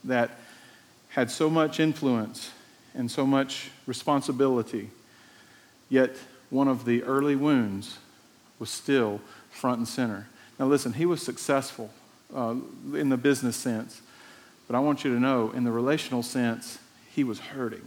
[0.04, 0.32] that
[1.10, 2.52] had so much influence
[2.96, 4.90] and so much responsibility,
[5.90, 6.16] yet
[6.50, 7.98] one of the early wounds
[8.58, 10.28] was still front and center.
[10.58, 11.90] Now, listen, he was successful
[12.36, 12.56] uh,
[12.94, 14.02] in the business sense,
[14.68, 16.80] but I want you to know, in the relational sense,
[17.12, 17.84] he was hurting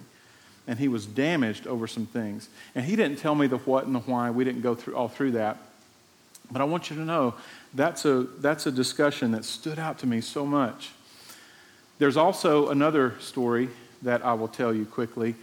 [0.66, 2.48] and he was damaged over some things.
[2.74, 4.30] And he didn't tell me the what and the why.
[4.30, 5.58] We didn't go through all through that.
[6.52, 7.34] But I want you to know
[7.74, 10.90] that's a, that's a discussion that stood out to me so much.
[11.98, 13.68] There's also another story
[14.02, 15.34] that I will tell you quickly.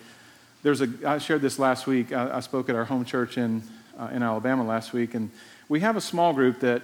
[0.61, 2.11] There's a, I shared this last week.
[2.11, 3.63] I, I spoke at our home church in,
[3.97, 5.31] uh, in Alabama last week, and
[5.69, 6.83] we have a small group that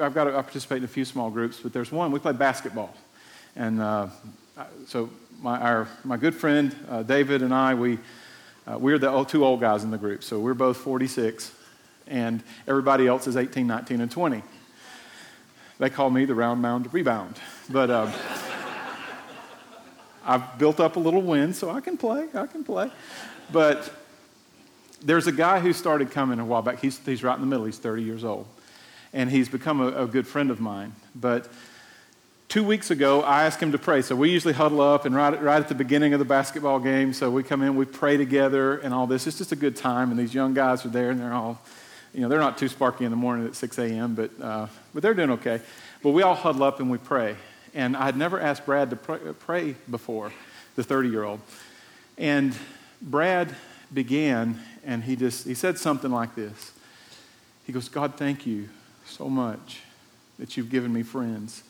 [0.00, 2.32] I've got to I participate in a few small groups, but there's one we play
[2.32, 2.94] basketball,
[3.56, 4.08] and uh,
[4.86, 5.10] so
[5.42, 7.98] my, our, my good friend uh, David and I, we,
[8.66, 10.22] uh, we're the two old guys in the group.
[10.22, 11.52] So we're both 46,
[12.06, 14.42] and everybody else is 18, 19, and 20.
[15.78, 17.36] They call me the round mound rebound.
[17.68, 18.12] But um,
[20.24, 22.28] I've built up a little win, so I can play.
[22.34, 22.90] I can play.
[23.52, 23.92] But
[25.02, 26.80] there's a guy who started coming a while back.
[26.80, 27.66] He's, he's right in the middle.
[27.66, 28.46] He's 30 years old.
[29.12, 30.94] And he's become a, a good friend of mine.
[31.14, 31.48] But
[32.48, 34.02] two weeks ago, I asked him to pray.
[34.02, 37.12] So we usually huddle up and right, right at the beginning of the basketball game.
[37.12, 39.26] So we come in, we pray together and all this.
[39.26, 40.10] It's just a good time.
[40.10, 41.60] And these young guys are there and they're all,
[42.16, 45.02] you know, they're not too sparky in the morning at 6 a.m., but, uh, but
[45.02, 45.60] they're doing okay.
[46.02, 47.36] But we all huddle up and we pray.
[47.74, 50.32] And I had never asked Brad to pray, pray before,
[50.76, 51.40] the 30 year old.
[52.16, 52.56] And
[53.02, 53.54] Brad
[53.92, 56.72] began and he just, he said something like this.
[57.66, 58.70] He goes, God, thank you
[59.04, 59.80] so much
[60.38, 61.64] that you've given me friends.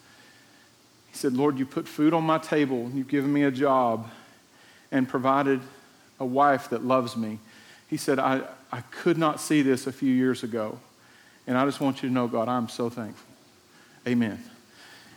[1.10, 4.08] He said, Lord, you put food on my table, you've given me a job,
[4.92, 5.60] and provided
[6.20, 7.40] a wife that loves me.
[7.88, 10.78] He said, I, I could not see this a few years ago.
[11.46, 13.28] And I just want you to know, God, I'm so thankful.
[14.06, 14.42] Amen.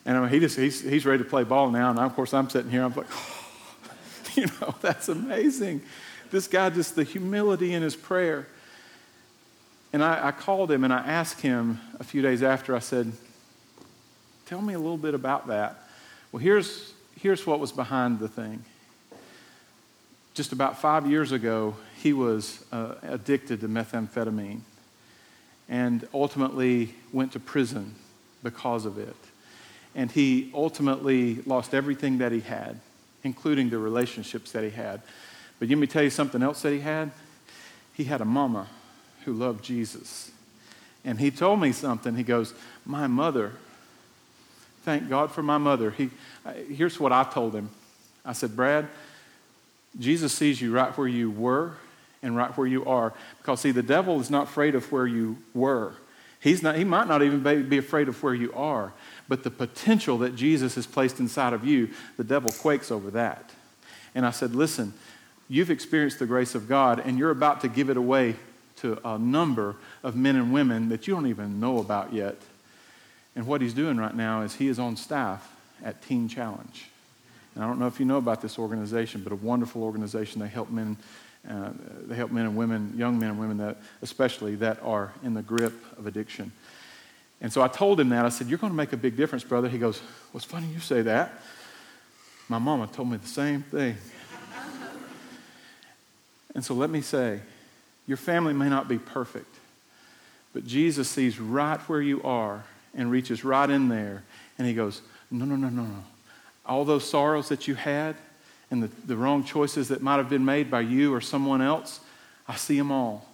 [0.05, 1.89] And I mean, he just, he's, he's ready to play ball now.
[1.89, 3.45] And of course, I'm sitting here, I'm like, oh,
[4.35, 5.81] you know, that's amazing.
[6.31, 8.47] This guy, just the humility in his prayer.
[9.91, 13.11] And I, I called him and I asked him a few days after, I said,
[14.45, 15.77] Tell me a little bit about that.
[16.31, 18.63] Well, here's, here's what was behind the thing.
[20.39, 24.61] Just about five years ago, he was uh, addicted to methamphetamine
[25.67, 27.93] and ultimately went to prison
[28.41, 29.17] because of it.
[29.95, 32.79] And he ultimately lost everything that he had,
[33.25, 35.01] including the relationships that he had.
[35.59, 37.11] But let me tell you something else that he had.
[37.93, 38.67] He had a mama
[39.25, 40.31] who loved Jesus.
[41.03, 42.15] And he told me something.
[42.15, 42.53] He goes,
[42.85, 43.51] My mother
[44.83, 45.91] thank God for my mother.
[45.91, 46.09] He,
[46.69, 47.69] here's what I told him
[48.23, 48.87] I said, Brad,
[49.97, 51.73] Jesus sees you right where you were
[52.21, 53.13] and right where you are.
[53.37, 55.93] Because, see, the devil is not afraid of where you were.
[56.39, 58.93] He's not, he might not even be afraid of where you are,
[59.27, 63.51] but the potential that Jesus has placed inside of you, the devil quakes over that.
[64.15, 64.93] And I said, Listen,
[65.49, 68.35] you've experienced the grace of God, and you're about to give it away
[68.77, 72.37] to a number of men and women that you don't even know about yet.
[73.35, 76.85] And what he's doing right now is he is on staff at Teen Challenge.
[77.55, 80.41] And I don't know if you know about this organization, but a wonderful organization.
[80.41, 80.97] They help men,
[81.49, 81.71] uh,
[82.05, 85.41] they help men and women, young men and women that, especially that are in the
[85.41, 86.51] grip of addiction.
[87.41, 88.25] And so I told him that.
[88.25, 89.99] I said, "You're going to make a big difference, brother." He goes,
[90.31, 91.31] "What's funny you say that?"
[92.49, 93.95] My mama told me the same thing.
[96.55, 97.41] and so let me say,
[98.07, 99.55] your family may not be perfect,
[100.51, 102.63] but Jesus sees right where you are
[102.95, 104.23] and reaches right in there
[104.57, 106.03] and he goes, No, no, no, no, no.
[106.69, 108.15] All those sorrows that you had
[108.71, 111.99] and the, the wrong choices that might have been made by you or someone else,
[112.47, 113.27] I see them all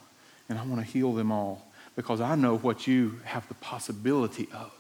[0.50, 1.62] and I want to heal them all
[1.96, 4.72] because I know what you have the possibility of.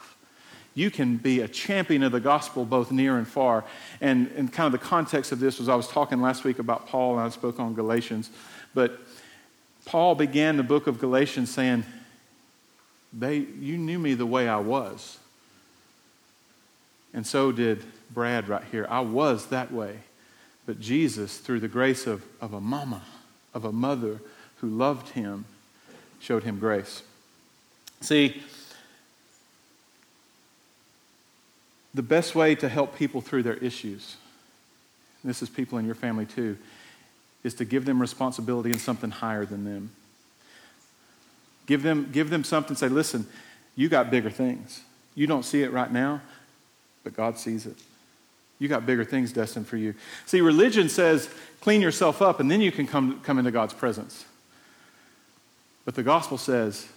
[0.74, 3.64] You can be a champion of the gospel both near and far.
[4.02, 6.88] And, and kind of the context of this was I was talking last week about
[6.88, 8.30] Paul and I spoke on Galatians.
[8.74, 9.00] But
[9.86, 11.86] Paul began the book of Galatians saying,
[13.14, 15.18] they, you knew me the way I was.
[17.14, 18.88] And so did Brad right here.
[18.90, 19.98] I was that way.
[20.66, 23.02] But Jesus, through the grace of, of a mama,
[23.54, 24.20] of a mother
[24.58, 25.46] who loved him,
[26.20, 27.04] showed him grace.
[28.02, 28.42] See,
[31.94, 34.18] the best way to help people through their issues,
[35.24, 36.58] this is people in your family too,
[37.44, 39.92] is to give them responsibility in something higher than them.
[41.68, 43.28] Give them, give them something, say, listen,
[43.76, 44.82] you got bigger things.
[45.16, 46.22] You don't see it right now,
[47.04, 47.78] but God sees it.
[48.60, 49.96] You got bigger things destined for you.
[50.26, 51.30] See, religion says
[51.62, 54.26] clean yourself up and then you can come, come into God's presence.
[55.84, 56.88] But the gospel says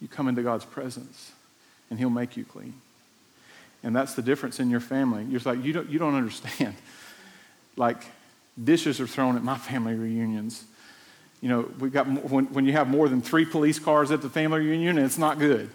[0.00, 1.32] you come into God's presence
[1.90, 2.74] and He'll make you clean.
[3.82, 5.24] And that's the difference in your family.
[5.24, 6.74] You're like, you don't, you don't understand.
[7.76, 8.04] Like,
[8.62, 10.64] dishes are thrown at my family reunions.
[11.40, 14.28] You know, we got when, when you have more than three police cars at the
[14.28, 15.70] family reunion, it's not good.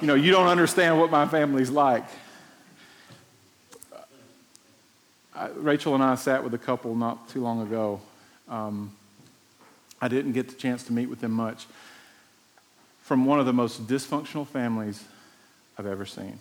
[0.00, 2.04] You know, you don't understand what my family's like.
[5.36, 8.00] I, Rachel and I sat with a couple not too long ago.
[8.48, 8.94] Um,
[10.00, 11.66] I didn't get the chance to meet with them much.
[13.02, 15.04] From one of the most dysfunctional families
[15.78, 16.38] I've ever seen.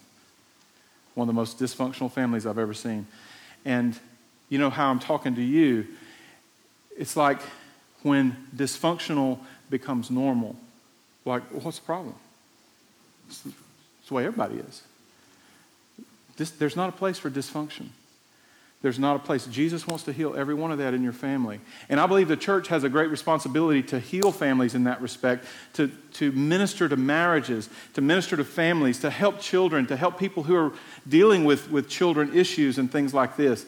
[1.13, 3.05] One of the most dysfunctional families I've ever seen.
[3.65, 3.99] And
[4.49, 5.87] you know how I'm talking to you?
[6.97, 7.41] It's like
[8.01, 9.39] when dysfunctional
[9.69, 10.55] becomes normal.
[11.25, 12.15] Like, what's the problem?
[13.27, 13.41] It's
[14.07, 14.83] the way everybody is.
[16.37, 17.87] This, there's not a place for dysfunction.
[18.85, 19.47] There's not a place.
[19.47, 21.59] Jesus wants to heal every one of that in your family.
[21.89, 25.45] And I believe the church has a great responsibility to heal families in that respect,
[25.73, 30.43] to, to minister to marriages, to minister to families, to help children, to help people
[30.43, 30.71] who are
[31.09, 33.65] dealing with, with children issues and things like this.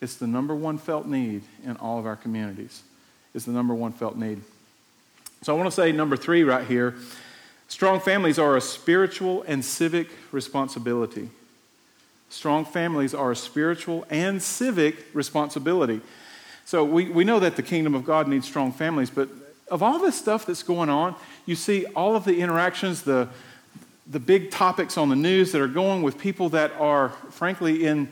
[0.00, 2.84] It's the number one felt need in all of our communities.
[3.34, 4.40] It's the number one felt need.
[5.42, 6.94] So I want to say number three right here
[7.66, 11.28] strong families are a spiritual and civic responsibility.
[12.30, 16.00] Strong families are a spiritual and civic responsibility.
[16.64, 19.28] So we, we know that the kingdom of God needs strong families, but
[19.68, 23.28] of all this stuff that's going on, you see all of the interactions, the,
[24.08, 28.08] the big topics on the news that are going with people that are, frankly, in,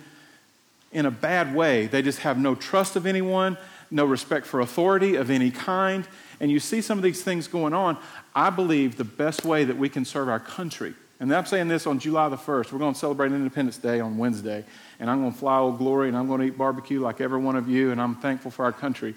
[0.90, 1.86] in a bad way.
[1.86, 3.56] They just have no trust of anyone,
[3.88, 6.06] no respect for authority of any kind.
[6.40, 7.96] And you see some of these things going on.
[8.34, 11.86] I believe the best way that we can serve our country and I'm saying this
[11.86, 12.72] on July the 1st.
[12.72, 14.64] We're going to celebrate Independence Day on Wednesday.
[15.00, 17.38] And I'm going to fly Old Glory and I'm going to eat barbecue like every
[17.38, 17.90] one of you.
[17.90, 19.14] And I'm thankful for our country.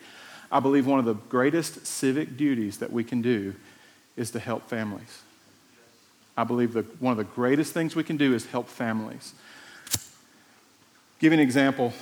[0.51, 3.53] I believe one of the greatest civic duties that we can do
[4.17, 5.21] is to help families.
[6.35, 9.33] I believe that one of the greatest things we can do is help families.
[11.19, 11.93] Give you an example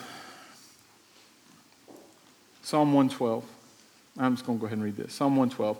[2.62, 3.44] Psalm 112.
[4.20, 5.12] I'm just going to go ahead and read this.
[5.12, 5.78] Psalm 112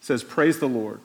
[0.00, 1.00] says, Praise the Lord.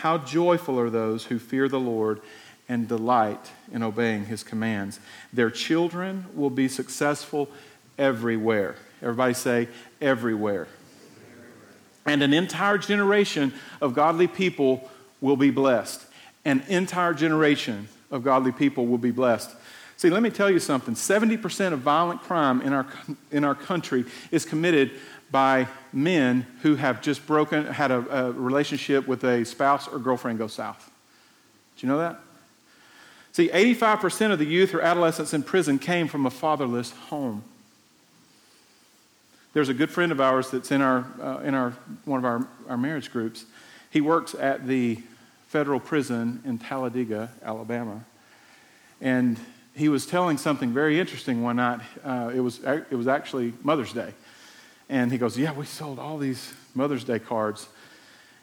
[0.00, 2.20] How joyful are those who fear the Lord
[2.68, 5.00] and delight in obeying his commands.
[5.32, 7.48] Their children will be successful
[7.98, 8.76] everywhere.
[9.02, 9.68] Everybody say,
[10.00, 10.68] everywhere.
[12.04, 14.88] And an entire generation of godly people
[15.20, 16.04] will be blessed.
[16.44, 19.50] An entire generation of godly people will be blessed.
[19.96, 22.86] See, let me tell you something 70% of violent crime in our,
[23.32, 24.92] in our country is committed
[25.30, 30.38] by men who have just broken, had a, a relationship with a spouse or girlfriend
[30.38, 30.90] go south.
[31.76, 32.20] Do you know that?
[33.32, 37.44] See, 85% of the youth or adolescents in prison came from a fatherless home.
[39.52, 41.70] There's a good friend of ours that's in, our, uh, in our,
[42.04, 43.44] one of our, our marriage groups.
[43.90, 45.00] He works at the
[45.48, 48.04] federal prison in Talladega, Alabama.
[49.00, 49.38] And
[49.74, 51.80] he was telling something very interesting one night.
[52.04, 54.12] Uh, it, was, it was actually Mother's Day.
[54.88, 57.68] And he goes, Yeah, we sold all these Mother's Day cards.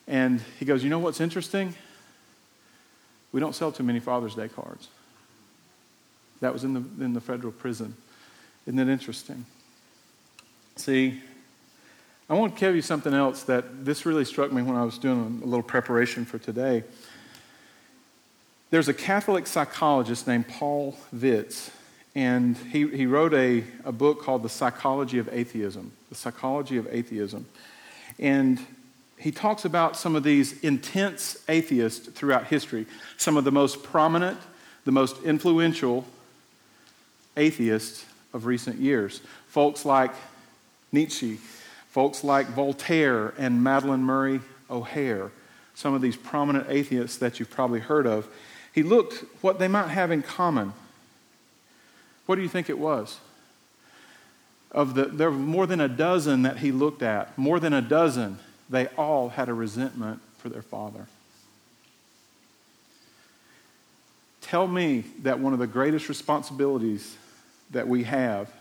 [0.08, 1.74] And he goes, You know what's interesting?
[3.32, 4.88] We don't sell too many Father's Day cards.
[6.41, 7.96] That was in the, in the federal prison.
[8.66, 9.46] Isn't that interesting?
[10.76, 11.22] See,
[12.30, 14.98] I want to tell you something else that this really struck me when I was
[14.98, 16.84] doing a little preparation for today.
[18.72, 21.70] There's a Catholic psychologist named Paul Vitz,
[22.16, 25.91] and he, he wrote a, a book called The Psychology of Atheism.
[26.09, 27.45] The Psychology of Atheism.
[28.18, 28.59] And
[29.20, 32.86] he talks about some of these intense atheists throughout history,
[33.18, 34.39] some of the most prominent,
[34.86, 36.05] the most influential
[37.36, 39.20] atheists of recent years.
[39.49, 40.11] Folks like
[40.93, 41.38] Nietzsche,
[41.89, 44.39] folks like Voltaire and Madalyn Murray
[44.70, 45.32] O'Hair,
[45.74, 48.28] some of these prominent atheists that you've probably heard of.
[48.74, 50.72] He looked what they might have in common
[52.26, 53.19] what do you think it was?
[54.71, 57.82] Of the, there were more than a dozen that he looked at, more than a
[57.82, 61.07] dozen, they all had a resentment for their father.
[64.41, 67.15] Tell me that one of the greatest responsibilities
[67.71, 68.51] that we have,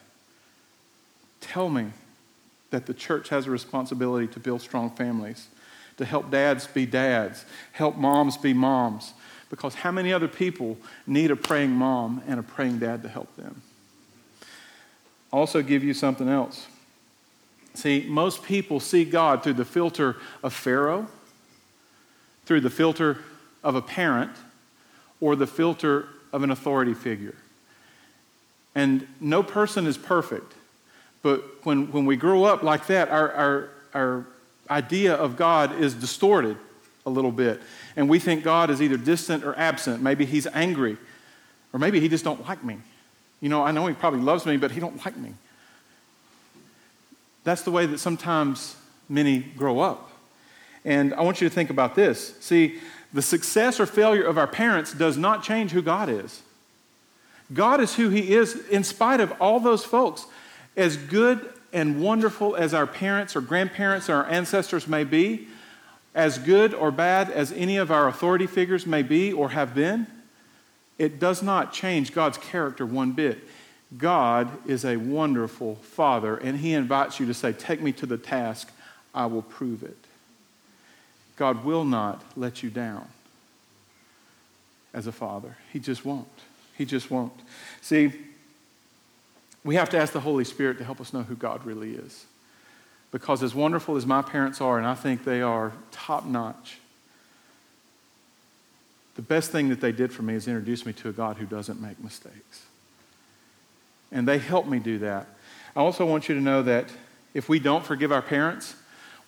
[1.40, 1.90] tell me
[2.70, 5.48] that the church has a responsibility to build strong families.
[5.96, 9.12] to help dads be dads, help moms be moms.
[9.54, 10.76] Because how many other people
[11.06, 13.62] need a praying mom and a praying dad to help them?
[15.32, 16.66] Also, give you something else.
[17.74, 21.06] See, most people see God through the filter of Pharaoh,
[22.46, 23.18] through the filter
[23.62, 24.32] of a parent,
[25.20, 27.36] or the filter of an authority figure.
[28.74, 30.52] And no person is perfect.
[31.22, 34.26] But when, when we grow up like that, our, our, our
[34.68, 36.56] idea of God is distorted
[37.06, 37.60] a little bit.
[37.96, 40.02] And we think God is either distant or absent.
[40.02, 40.96] Maybe he's angry,
[41.72, 42.78] or maybe he just don't like me.
[43.40, 45.34] You know, I know he probably loves me, but he don't like me.
[47.44, 48.76] That's the way that sometimes
[49.08, 50.10] many grow up.
[50.84, 52.34] And I want you to think about this.
[52.40, 52.78] See,
[53.12, 56.42] the success or failure of our parents does not change who God is.
[57.52, 60.26] God is who He is in spite of all those folks.
[60.76, 65.48] As good and wonderful as our parents or grandparents or our ancestors may be,
[66.14, 70.06] as good or bad as any of our authority figures may be or have been,
[70.98, 73.38] it does not change God's character one bit.
[73.98, 78.16] God is a wonderful Father, and He invites you to say, Take me to the
[78.16, 78.70] task,
[79.14, 79.96] I will prove it.
[81.36, 83.08] God will not let you down
[84.92, 85.56] as a father.
[85.72, 86.28] He just won't.
[86.78, 87.32] He just won't.
[87.80, 88.12] See,
[89.64, 92.26] we have to ask the Holy Spirit to help us know who God really is.
[93.14, 96.78] Because as wonderful as my parents are, and I think they are top notch,
[99.14, 101.46] the best thing that they did for me is introduce me to a God who
[101.46, 102.64] doesn't make mistakes.
[104.10, 105.28] And they helped me do that.
[105.76, 106.86] I also want you to know that
[107.34, 108.74] if we don't forgive our parents,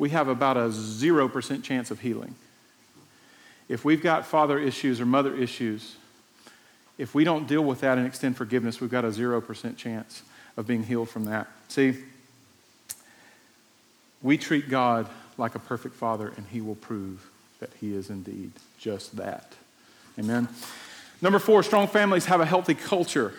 [0.01, 2.35] we have about a 0% chance of healing.
[3.69, 5.95] If we've got father issues or mother issues,
[6.99, 10.25] if we don't deal with that and extend forgiveness, we've got a 0% chance
[10.57, 11.47] of being healed from that.
[11.69, 11.95] See,
[14.23, 15.09] we treat God
[15.39, 17.29] like a perfect father, and he will prove
[17.61, 19.53] that he is indeed just that.
[20.19, 20.49] Amen.
[21.23, 23.33] Number four, strong families have a healthy culture.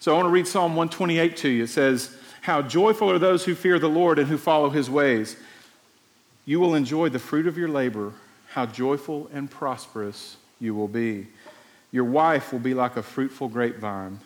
[0.00, 1.64] So I want to read Psalm 128 to you.
[1.64, 5.36] It says, How joyful are those who fear the Lord and who follow his ways.
[6.44, 8.12] You will enjoy the fruit of your labor.
[8.48, 11.28] How joyful and prosperous you will be.
[11.92, 14.18] Your wife will be like a fruitful grapevine,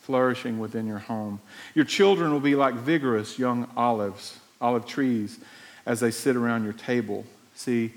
[0.00, 1.40] flourishing within your home.
[1.74, 5.38] Your children will be like vigorous young olives, olive trees,
[5.86, 7.24] as they sit around your table.
[7.54, 7.92] See,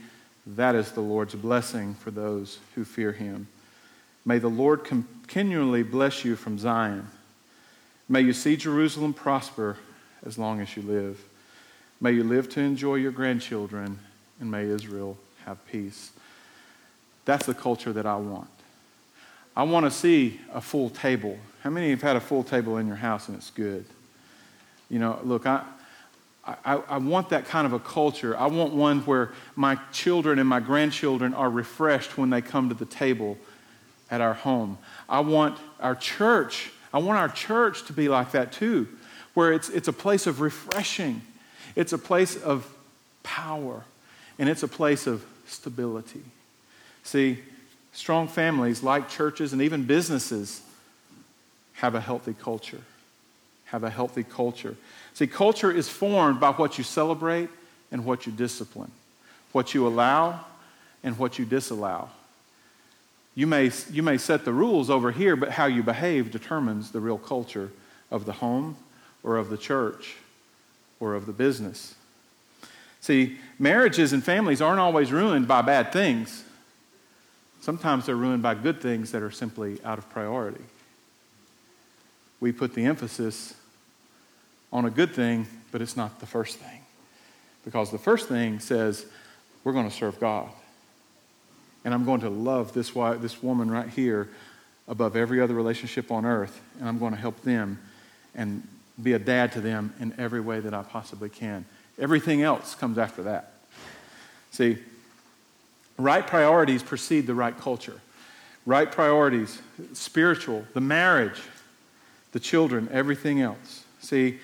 [0.46, 3.48] that is the Lord's blessing for those who fear him.
[4.26, 7.08] May the Lord continually bless you from Zion.
[8.08, 9.78] May you see Jerusalem prosper
[10.26, 11.20] as long as you live.
[12.00, 14.00] May you live to enjoy your grandchildren,
[14.40, 16.12] and may Israel have peace.
[17.26, 18.50] That's the culture that I want.
[19.56, 21.38] I want to see a full table.
[21.62, 23.86] How many have had a full table in your house and it's good?
[24.90, 25.64] You know, look, I,
[26.66, 28.38] I, I, want that kind of a culture.
[28.38, 32.76] I want one where my children and my grandchildren are refreshed when they come to
[32.76, 33.38] the table
[34.10, 34.78] at our home.
[35.08, 38.88] I want our church, I want our church to be like that too,
[39.34, 41.22] where it's, it's a place of refreshing,
[41.76, 42.72] it's a place of
[43.24, 43.84] power,
[44.40, 46.24] and it's a place of stability.
[47.04, 47.40] See,
[47.94, 50.62] strong families, like churches and even businesses,
[51.74, 52.82] have a healthy culture.
[53.72, 54.76] Have a healthy culture.
[55.14, 57.50] See, culture is formed by what you celebrate
[57.92, 58.92] and what you discipline,
[59.54, 60.42] what you allow
[61.04, 62.10] and what you disallow.
[63.34, 67.00] You may, you may set the rules over here, but how you behave determines the
[67.00, 67.72] real culture
[68.10, 68.76] of the home
[69.24, 70.16] or of the church
[71.00, 71.96] or of the business.
[73.00, 76.44] See, marriages and families aren't always ruined by bad things.
[77.62, 80.64] Sometimes they're ruined by good things that are simply out of priority.
[82.40, 83.54] We put the emphasis
[84.72, 86.80] on a good thing, but it's not the first thing.
[87.66, 89.06] Because the first thing says,
[89.64, 90.50] we're going to serve God.
[91.84, 94.30] And I'm going to love this, this woman right here
[94.88, 96.60] above every other relationship on earth.
[96.80, 97.80] And I'm going to help them
[98.36, 98.68] and
[99.02, 101.66] be a dad to them in every way that I possibly can.
[102.00, 103.54] Everything else comes after that.
[104.52, 104.78] See,
[106.02, 108.00] Right priorities precede the right culture.
[108.66, 109.62] Right priorities,
[109.94, 111.40] spiritual, the marriage,
[112.32, 113.86] the children, everything else.
[114.02, 114.40] See,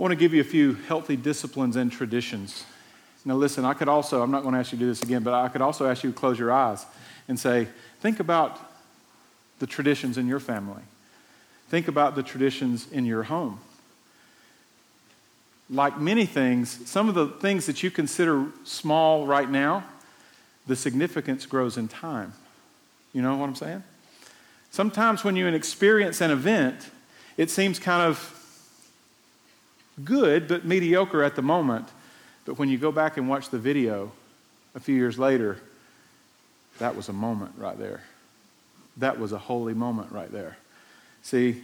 [0.00, 2.64] I want to give you a few healthy disciplines and traditions.
[3.26, 5.22] Now, listen, I could also, I'm not going to ask you to do this again,
[5.22, 6.86] but I could also ask you to close your eyes
[7.28, 7.68] and say,
[8.00, 8.58] think about
[9.58, 10.80] the traditions in your family.
[11.68, 13.60] Think about the traditions in your home.
[15.68, 19.84] Like many things, some of the things that you consider small right now,
[20.66, 22.32] the significance grows in time.
[23.12, 23.82] You know what I'm saying?
[24.70, 26.88] Sometimes when you experience an event,
[27.36, 28.39] it seems kind of
[30.04, 31.88] good but mediocre at the moment.
[32.44, 34.12] But when you go back and watch the video,
[34.74, 35.58] a few years later,
[36.78, 38.02] that was a moment right there.
[38.96, 40.56] That was a holy moment right there.
[41.22, 41.62] See,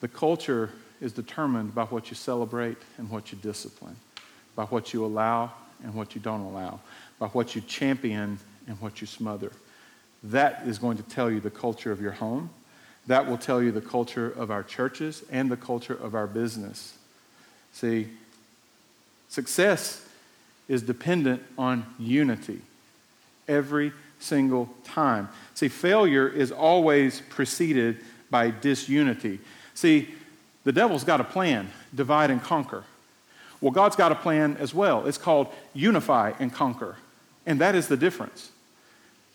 [0.00, 3.96] the culture is determined by what you celebrate and what you discipline,
[4.54, 5.52] by what you allow
[5.82, 6.80] and what you don't allow,
[7.18, 9.52] by what you champion and what you smother.
[10.24, 12.50] That is going to tell you the culture of your home.
[13.06, 16.97] That will tell you the culture of our churches and the culture of our business.
[17.72, 18.08] See,
[19.28, 20.04] success
[20.68, 22.60] is dependent on unity
[23.46, 25.28] every single time.
[25.54, 27.98] See, failure is always preceded
[28.30, 29.40] by disunity.
[29.74, 30.08] See,
[30.64, 32.84] the devil's got a plan divide and conquer.
[33.60, 35.06] Well, God's got a plan as well.
[35.06, 36.96] It's called unify and conquer.
[37.46, 38.50] And that is the difference.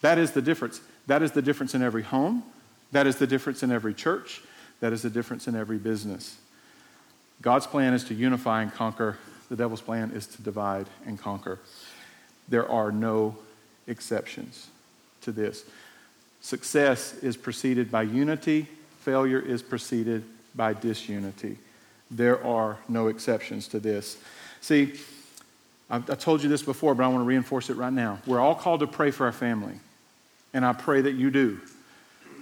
[0.02, 0.82] That is the difference.
[1.08, 2.44] That is the difference in every home.
[2.92, 4.42] That is the difference in every church.
[4.80, 6.38] That is the difference in every business.
[7.44, 9.18] God's plan is to unify and conquer.
[9.50, 11.60] The devil's plan is to divide and conquer.
[12.50, 13.38] There are no
[13.86, 14.68] exceptions
[15.22, 15.66] to this.
[16.42, 18.68] Success is preceded by unity,
[19.02, 20.24] failure is preceded
[20.56, 21.58] by disunity.
[22.10, 24.18] There are no exceptions to this.
[24.62, 24.94] See,
[25.90, 28.20] I, I told you this before, but I want to reinforce it right now.
[28.26, 29.76] We're all called to pray for our family,
[30.54, 31.60] and I pray that you do.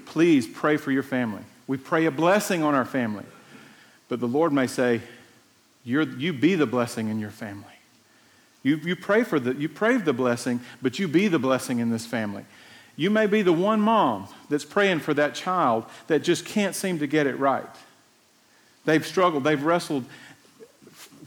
[0.05, 1.43] Please pray for your family.
[1.67, 3.25] We pray a blessing on our family,
[4.11, 4.99] but the Lord may say,
[5.85, 7.63] you be the blessing in your family.
[8.61, 11.91] You, you pray for the, you pray the blessing, but you be the blessing in
[11.91, 12.43] this family.
[12.97, 16.99] You may be the one mom that's praying for that child that just can't seem
[16.99, 17.63] to get it right.
[18.83, 20.03] They've struggled, they've wrestled,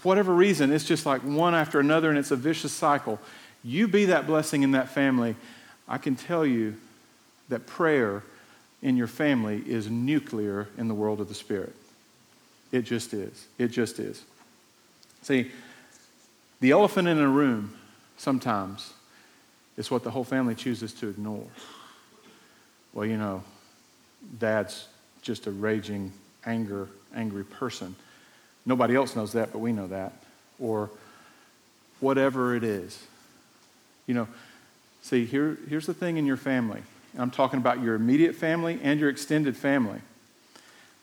[0.03, 3.19] whatever reason, it's just like one after another and it's a vicious cycle.
[3.63, 5.37] You be that blessing in that family.
[5.89, 6.75] I can tell you
[7.49, 8.23] that prayer
[8.83, 11.75] in your family is nuclear in the world of the Spirit.
[12.75, 13.47] It just is.
[13.57, 14.25] It just is.
[15.23, 15.53] See,
[16.59, 17.73] the elephant in a room
[18.17, 18.93] sometimes
[19.77, 21.47] is what the whole family chooses to ignore.
[22.93, 23.45] Well, you know,
[24.41, 24.89] dad's
[25.23, 26.13] just a raging,
[26.47, 27.95] anger, angry person.
[28.67, 30.13] Nobody else knows that, but we know that.
[30.59, 30.91] Or
[32.01, 33.01] whatever it is.
[34.09, 34.29] You know,
[35.01, 36.83] see, here, here's the thing in your family.
[37.17, 40.01] I'm talking about your immediate family and your extended family.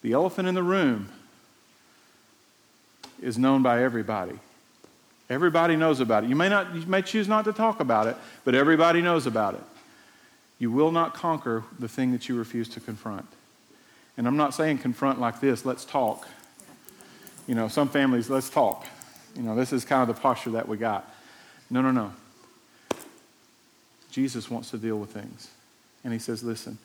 [0.02, 1.08] The elephant in the room
[3.22, 4.40] is known by everybody.
[5.30, 6.30] Everybody knows about it.
[6.30, 9.54] You may, not, you may choose not to talk about it, but everybody knows about
[9.54, 9.64] it.
[10.60, 13.26] You will not conquer the thing that you refuse to confront.
[14.18, 16.28] And I'm not saying confront like this, let's talk.
[17.48, 18.86] You know, some families, let's talk.
[19.36, 21.10] You know, this is kind of the posture that we got.
[21.70, 22.14] No, no, no.
[24.12, 25.50] Jesus wants to deal with things.
[26.04, 26.78] And he says, listen,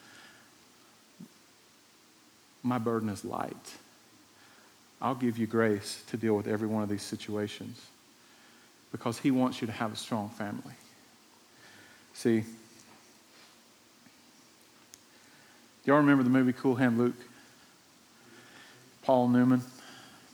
[2.63, 3.55] my burden is light.
[5.01, 7.81] I'll give you grace to deal with every one of these situations
[8.93, 10.75] because He wants you to have a strong family.
[12.15, 12.45] See,
[15.85, 17.17] y'all remember the movie Cool Hand Luke?
[19.07, 19.63] Paul Newman,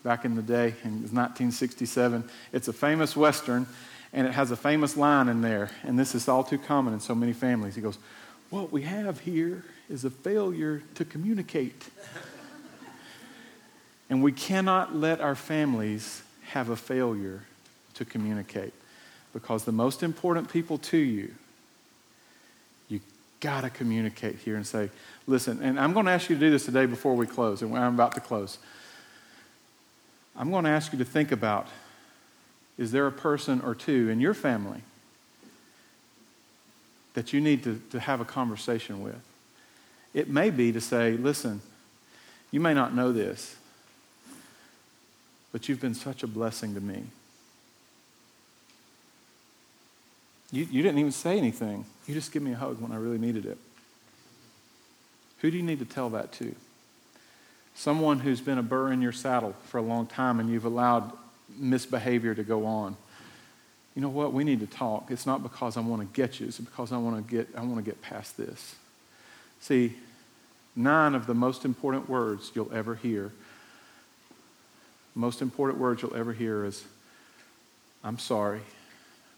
[0.02, 2.24] back in the day, in 1967.
[2.54, 3.66] It's a famous Western,
[4.14, 7.00] and it has a famous line in there, and this is all too common in
[7.00, 7.74] so many families.
[7.74, 7.98] He goes,
[8.48, 11.84] What we have here is a failure to communicate.
[14.12, 17.44] And we cannot let our families have a failure
[17.94, 18.74] to communicate.
[19.32, 21.32] Because the most important people to you,
[22.90, 23.00] you
[23.40, 24.90] got to communicate here and say,
[25.26, 27.74] listen, and I'm going to ask you to do this today before we close, and
[27.74, 28.58] I'm about to close.
[30.36, 31.68] I'm going to ask you to think about
[32.76, 34.82] is there a person or two in your family
[37.14, 39.22] that you need to, to have a conversation with?
[40.12, 41.62] It may be to say, listen,
[42.50, 43.56] you may not know this,
[45.52, 47.04] but you've been such a blessing to me.
[50.50, 51.84] You, you didn't even say anything.
[52.06, 53.58] You just give me a hug when I really needed it.
[55.40, 56.54] Who do you need to tell that to?
[57.74, 61.12] Someone who's been a burr in your saddle for a long time and you've allowed
[61.56, 62.96] misbehavior to go on.
[63.94, 64.32] You know what?
[64.32, 65.10] We need to talk.
[65.10, 67.60] It's not because I want to get you, it's because I want to get, I
[67.62, 68.76] want to get past this.
[69.60, 69.96] See,
[70.76, 73.32] nine of the most important words you'll ever hear,
[75.14, 76.84] most important words you'll ever hear is,
[78.02, 78.60] I'm sorry,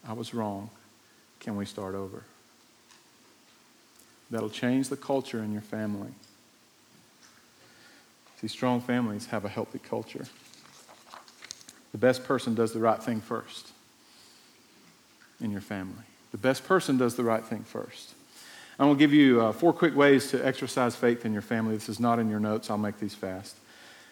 [0.07, 0.70] I was wrong.
[1.41, 2.22] Can we start over?
[4.31, 6.11] That'll change the culture in your family.
[8.41, 10.27] See, strong families have a healthy culture.
[11.93, 13.68] The best person does the right thing first
[15.41, 16.05] in your family.
[16.33, 18.14] The best person does the right thing first.
[18.79, 21.75] I'm going to give you uh, four quick ways to exercise faith in your family.
[21.75, 22.70] This is not in your notes.
[22.70, 23.57] I'll make these fast.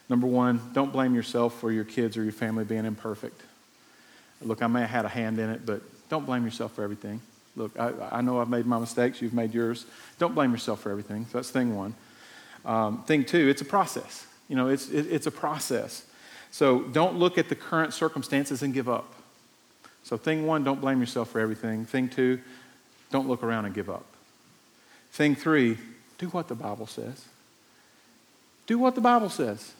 [0.09, 3.41] Number one, don't blame yourself for your kids or your family being imperfect.
[4.43, 7.21] Look, I may have had a hand in it, but don't blame yourself for everything.
[7.57, 9.87] Look, I, I know I've made my mistakes, you've made yours.
[10.19, 11.27] Don't blame yourself for everything.
[11.27, 11.95] So that's thing one.
[12.65, 14.27] Um, thing two, it's a process.
[14.49, 16.05] You know, it's, it, it's a process.
[16.51, 19.15] So don't look at the current circumstances and give up.
[20.05, 21.85] So, thing one, don't blame yourself for everything.
[21.87, 22.41] Thing two,
[23.11, 24.05] don't look around and give up.
[25.13, 25.79] Thing three,
[26.19, 27.25] do what the Bible says.
[28.67, 29.73] Do what the Bible says.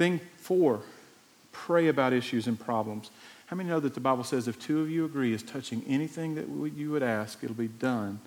[0.00, 0.80] Thing four,
[1.52, 3.10] pray about issues and problems.
[3.48, 6.36] How many know that the Bible says if two of you agree as touching anything
[6.36, 8.18] that you would ask, it'll be done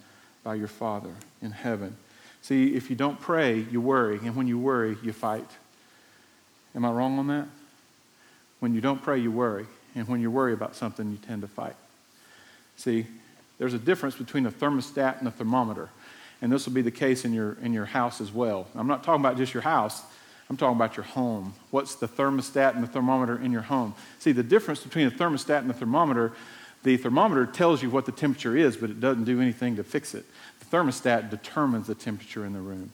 [0.44, 1.10] by your Father
[1.42, 1.98] in heaven?
[2.44, 4.20] See, if you don't pray, you worry.
[4.24, 5.50] And when you worry, you fight.
[6.76, 7.48] Am I wrong on that?
[8.60, 9.66] When you don't pray, you worry.
[9.96, 11.76] And when you worry about something, you tend to fight.
[12.78, 13.08] See,
[13.58, 15.90] there's a difference between a thermostat and a thermometer.
[16.40, 18.68] And this will be the case in your, in your house as well.
[18.76, 20.04] I'm not talking about just your house,
[20.54, 21.56] I'm talking about your home.
[21.72, 23.96] What's the thermostat and the thermometer in your home?
[24.20, 26.34] See, the difference between a thermostat and a thermometer
[26.84, 30.14] the thermometer tells you what the temperature is, but it doesn't do anything to fix
[30.14, 30.26] it.
[30.60, 32.92] The thermostat determines the temperature in the room.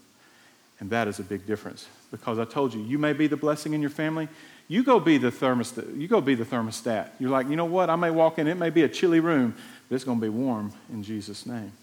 [0.79, 3.73] And that is a big difference because I told you, you may be the blessing
[3.73, 4.29] in your family,
[4.67, 5.99] you go be the thermostat.
[5.99, 7.09] You go be the thermostat.
[7.19, 7.89] You're like, you know what?
[7.89, 9.55] I may walk in, it may be a chilly room,
[9.89, 11.73] but it's going to be warm in Jesus' name.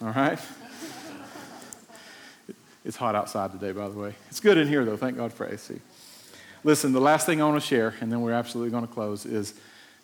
[0.00, 0.38] All right?
[2.86, 4.14] It's hot outside today, by the way.
[4.30, 4.96] It's good in here, though.
[4.96, 5.78] Thank God for AC.
[6.64, 9.26] Listen, the last thing I want to share, and then we're absolutely going to close,
[9.26, 9.54] is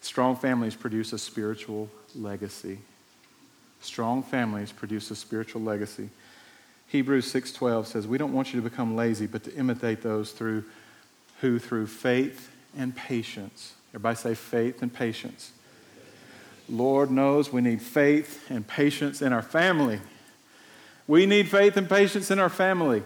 [0.01, 2.79] strong families produce a spiritual legacy.
[3.81, 6.11] Strong families produce a spiritual legacy.
[6.89, 10.65] Hebrews 6:12 says, "We don't want you to become lazy, but to imitate those through
[11.43, 15.53] who through faith and patience, everybody say faith and patience.
[16.69, 20.01] Lord knows we need faith and patience in our family.
[21.07, 23.03] We need faith and patience in our family.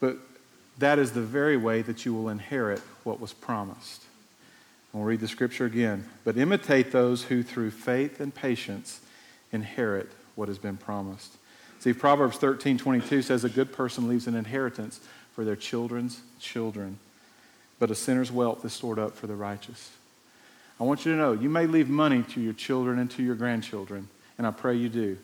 [0.00, 0.18] But
[0.78, 4.02] that is the very way that you will inherit what was promised.
[4.92, 6.08] We'll read the scripture again.
[6.24, 9.00] But imitate those who, through faith and patience,
[9.52, 11.36] inherit what has been promised.
[11.80, 15.00] See, Proverbs 13 22 says, A good person leaves an inheritance
[15.34, 16.98] for their children's children,
[17.78, 19.90] but a sinner's wealth is stored up for the righteous.
[20.80, 23.34] I want you to know you may leave money to your children and to your
[23.34, 25.18] grandchildren, and I pray you do,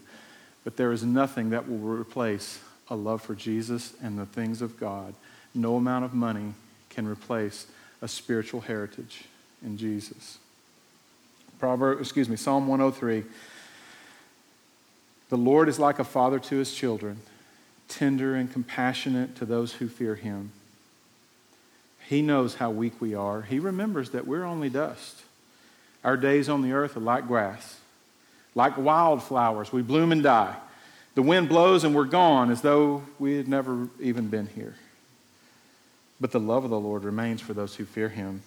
[0.64, 2.58] but there is nothing that will replace
[2.88, 5.14] a love for Jesus and the things of God.
[5.54, 6.54] No amount of money
[6.90, 7.66] can replace
[8.02, 9.24] a spiritual heritage
[9.64, 10.38] in Jesus.
[11.58, 13.24] Proverb, excuse me, Psalm 103.
[15.30, 17.20] The Lord is like a father to his children
[17.86, 20.52] tender and compassionate to those who fear him.
[22.08, 23.42] He knows how weak we are.
[23.42, 25.22] He remembers that we're only dust.
[26.02, 27.80] Our days on the earth are like grass,
[28.54, 29.72] like wildflowers.
[29.72, 30.56] We bloom and die.
[31.14, 34.74] The wind blows and we're gone as though we had never even been here.
[36.20, 38.42] But the love of the Lord remains for those who fear him.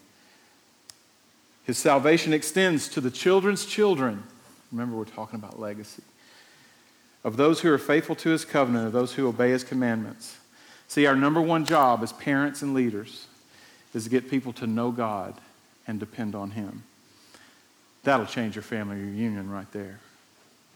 [1.65, 4.23] His salvation extends to the children's children.
[4.71, 6.03] Remember, we're talking about legacy
[7.23, 10.37] of those who are faithful to his covenant, of those who obey his commandments.
[10.87, 13.27] See, our number one job as parents and leaders
[13.93, 15.33] is to get people to know God
[15.87, 16.83] and depend on him.
[18.03, 19.99] That'll change your family reunion right there.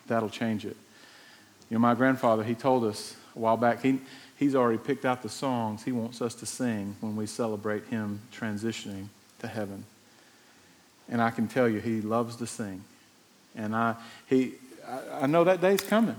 [0.08, 0.76] That'll change it.
[1.70, 4.00] You know, my grandfather, he told us a while back, he,
[4.38, 8.22] he's already picked out the songs he wants us to sing when we celebrate him
[8.34, 9.08] transitioning
[9.40, 9.86] to heaven.
[11.10, 12.84] And I can tell you, he loves to sing.
[13.56, 13.96] And I,
[14.28, 14.54] he,
[14.88, 16.16] I, I know that day's coming.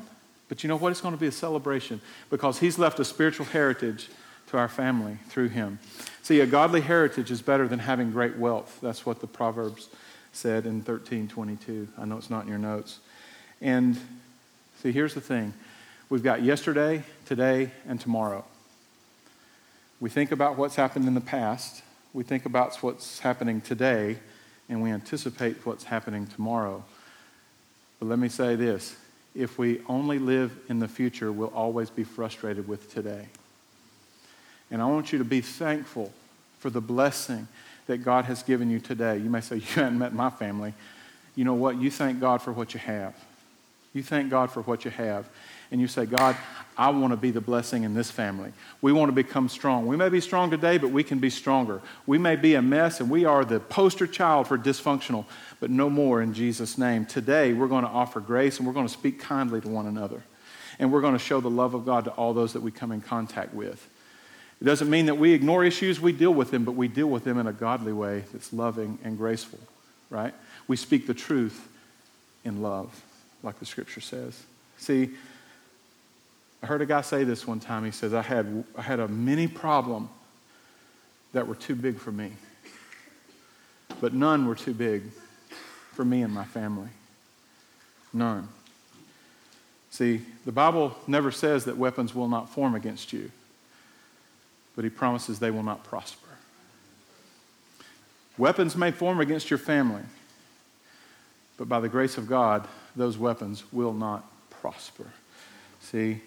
[0.49, 0.91] But you know what?
[0.91, 2.01] It's going to be a celebration
[2.31, 4.09] because he's left a spiritual heritage
[4.49, 5.79] to our family through him.
[6.23, 8.79] See, a godly heritage is better than having great wealth.
[8.83, 9.89] That's what the Proverbs
[10.33, 11.89] said in 1322.
[11.99, 12.99] I know it's not in your notes.
[13.61, 13.97] And
[14.83, 15.55] see, here's the thing
[16.09, 18.45] we've got yesterday, today, and tomorrow.
[20.01, 24.19] We think about what's happened in the past, we think about what's happening today,
[24.69, 26.83] and we anticipate what's happening tomorrow.
[28.01, 28.97] But let me say this
[29.35, 33.29] if we only live in the future, we'll always be frustrated with today.
[34.71, 36.13] And I want you to be thankful
[36.59, 37.49] for the blessing
[37.87, 39.19] that God has given you today.
[39.19, 40.75] You may say, You haven't met my family.
[41.35, 41.81] You know what?
[41.81, 43.15] You thank God for what you have.
[43.95, 45.29] You thank God for what you have.
[45.71, 46.37] And you say, God,
[46.77, 48.53] I want to be the blessing in this family.
[48.83, 49.87] We want to become strong.
[49.87, 51.81] We may be strong today, but we can be stronger.
[52.07, 55.25] We may be a mess, and we are the poster child for dysfunctional,
[55.61, 57.07] but no more in Jesus' name.
[57.07, 60.23] Today, we're going to offer grace and we're going to speak kindly to one another.
[60.79, 62.93] And we're going to show the love of God to all those that we come
[62.93, 63.89] in contact with.
[64.63, 67.25] It doesn't mean that we ignore issues, we deal with them, but we deal with
[67.25, 69.59] them in a godly way that's loving and graceful,
[70.09, 70.33] right?
[70.69, 71.67] We speak the truth
[72.45, 73.03] in love,
[73.43, 74.41] like the scripture says.
[74.79, 75.11] See,
[76.63, 77.85] I heard a guy say this one time.
[77.85, 80.09] He says, I had, I had a mini problem
[81.33, 82.31] that were too big for me,
[84.01, 85.03] but none were too big
[85.91, 86.91] for me and my family.
[88.13, 88.47] None.
[89.91, 93.33] See, the Bible never says that weapons will not form against you,
[94.75, 96.29] but He promises they will not prosper.
[98.39, 100.03] Weapons may form against your family,
[101.57, 102.67] but by the grace of God,
[102.97, 105.07] those weapons will not prosper.
[105.81, 106.21] See,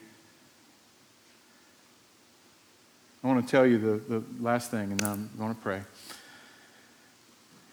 [3.24, 5.82] I want to tell you the, the last thing, and then I'm going to pray.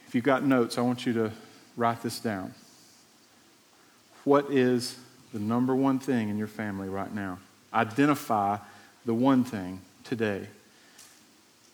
[0.06, 1.32] If you've got notes, I want you to
[1.76, 2.54] write this down.
[4.24, 4.96] What is
[5.32, 7.38] the number one thing in your family right now?
[7.74, 8.58] Identify
[9.04, 10.46] the one thing today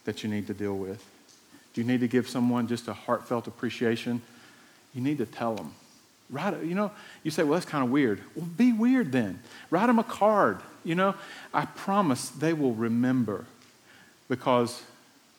[0.08, 1.04] that you need to deal with.
[1.74, 4.22] Do you need to give someone just a heartfelt appreciation?
[4.94, 5.74] You need to tell them.
[6.30, 6.92] Write, you know,
[7.24, 8.22] you say, well, that's kind of weird.
[8.34, 9.38] Well, be weird then.
[9.68, 10.60] Write them a card.
[10.82, 11.14] You know,
[11.52, 13.44] I promise they will remember.
[14.30, 14.82] Because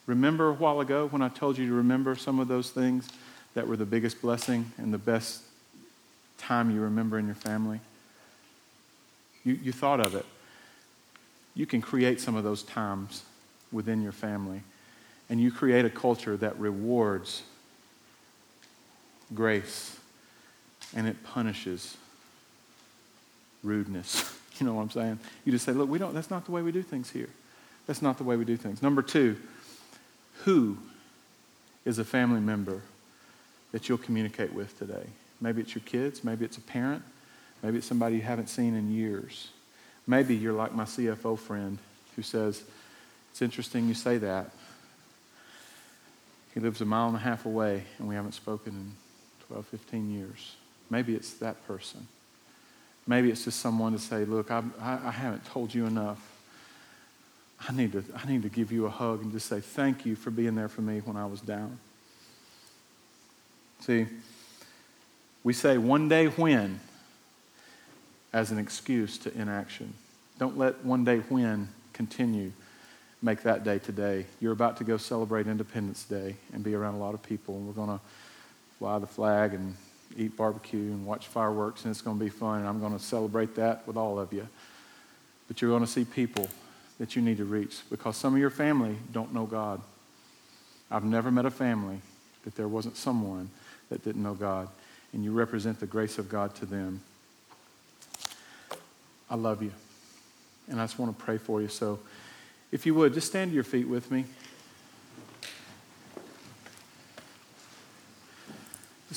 [0.06, 3.08] remember a while ago when I told you to remember some of those things
[3.54, 5.42] that were the biggest blessing and the best
[6.38, 7.80] time you remember in your family?
[9.42, 10.26] You, you thought of it.
[11.56, 13.24] You can create some of those times
[13.72, 14.62] within your family,
[15.28, 17.42] and you create a culture that rewards
[19.34, 19.96] grace
[20.94, 21.96] and it punishes
[23.62, 24.36] rudeness.
[24.58, 25.18] You know what I'm saying?
[25.46, 27.30] You just say, look, we don't, that's not the way we do things here.
[27.86, 28.82] That's not the way we do things.
[28.82, 29.38] Number two,
[30.44, 30.76] who
[31.86, 32.82] is a family member
[33.72, 35.06] that you'll communicate with today?
[35.40, 37.02] Maybe it's your kids, maybe it's a parent,
[37.62, 39.48] maybe it's somebody you haven't seen in years.
[40.06, 41.78] Maybe you're like my CFO friend
[42.14, 42.62] who says,
[43.30, 44.50] It's interesting you say that.
[46.54, 48.92] He lives a mile and a half away and we haven't spoken in
[49.46, 50.56] 12, 15 years.
[50.90, 52.06] Maybe it's that person.
[53.06, 56.20] Maybe it's just someone to say, Look, I, I haven't told you enough.
[57.68, 60.16] I need, to, I need to give you a hug and just say thank you
[60.16, 61.78] for being there for me when I was down.
[63.80, 64.06] See,
[65.44, 66.80] we say one day when
[68.32, 69.92] as an excuse to inaction.
[70.38, 72.52] Don't let one day when continue.
[73.22, 74.24] Make that day today.
[74.40, 77.66] You're about to go celebrate Independence Day and be around a lot of people, and
[77.66, 78.00] we're going to
[78.78, 79.76] fly the flag and
[80.16, 83.04] eat barbecue and watch fireworks, and it's going to be fun, and I'm going to
[83.04, 84.48] celebrate that with all of you.
[85.48, 86.48] But you're going to see people
[86.98, 89.82] that you need to reach because some of your family don't know God.
[90.90, 92.00] I've never met a family
[92.44, 93.50] that there wasn't someone
[93.90, 94.68] that didn't know God,
[95.12, 97.02] and you represent the grace of God to them.
[99.28, 99.72] I love you,
[100.68, 101.68] and I just want to pray for you.
[101.68, 101.98] So,
[102.72, 104.24] if you would, just stand to your feet with me.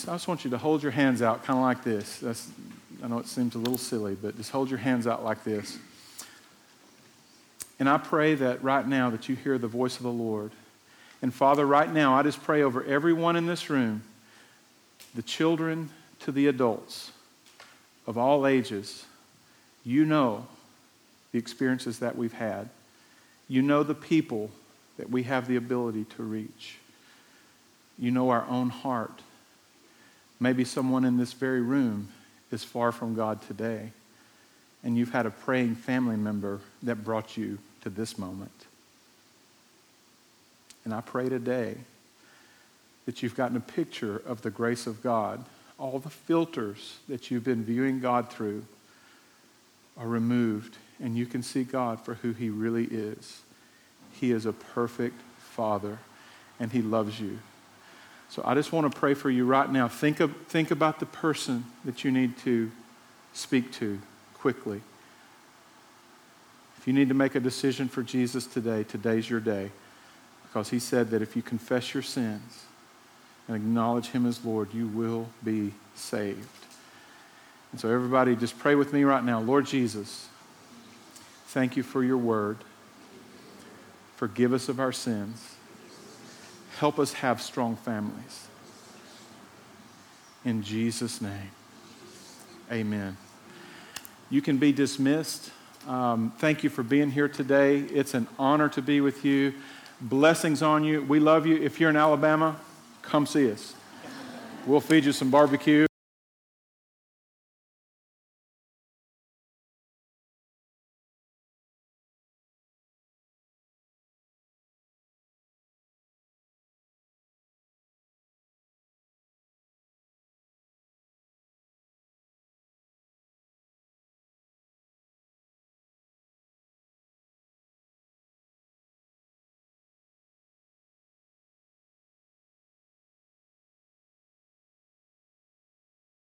[0.07, 2.17] I just want you to hold your hands out kind of like this.
[2.17, 2.49] That's,
[3.03, 5.77] I know it seems a little silly, but just hold your hands out like this.
[7.79, 10.51] And I pray that right now that you hear the voice of the Lord.
[11.21, 14.03] And Father, right now, I just pray over everyone in this room,
[15.15, 15.89] the children
[16.21, 17.11] to the adults
[18.05, 19.05] of all ages.
[19.85, 20.47] You know
[21.31, 22.69] the experiences that we've had.
[23.53, 24.49] You know the people
[24.97, 26.77] that we have the ability to reach.
[27.99, 29.21] You know our own heart.
[30.39, 32.07] Maybe someone in this very room
[32.51, 33.91] is far from God today,
[34.83, 38.65] and you've had a praying family member that brought you to this moment.
[40.83, 41.75] And I pray today
[43.05, 45.45] that you've gotten a picture of the grace of God.
[45.77, 48.65] All the filters that you've been viewing God through
[49.95, 53.41] are removed, and you can see God for who He really is.
[54.11, 55.99] He is a perfect Father,
[56.59, 57.39] and He loves you.
[58.29, 59.87] So I just want to pray for you right now.
[59.87, 62.71] Think, of, think about the person that you need to
[63.33, 63.99] speak to
[64.33, 64.81] quickly.
[66.77, 69.71] If you need to make a decision for Jesus today, today's your day.
[70.43, 72.65] Because he said that if you confess your sins
[73.47, 76.47] and acknowledge him as Lord, you will be saved.
[77.71, 79.39] And so, everybody, just pray with me right now.
[79.39, 80.27] Lord Jesus,
[81.53, 82.57] thank you for your word.
[84.15, 85.55] Forgive us of our sins.
[86.79, 88.47] Help us have strong families.
[90.43, 91.51] In Jesus' name,
[92.71, 93.17] amen.
[94.31, 95.51] You can be dismissed.
[95.87, 97.79] Um, thank you for being here today.
[97.79, 99.53] It's an honor to be with you.
[100.01, 101.03] Blessings on you.
[101.03, 101.55] We love you.
[101.57, 102.59] If you're in Alabama,
[103.03, 103.75] come see us.
[104.65, 105.85] We'll feed you some barbecue.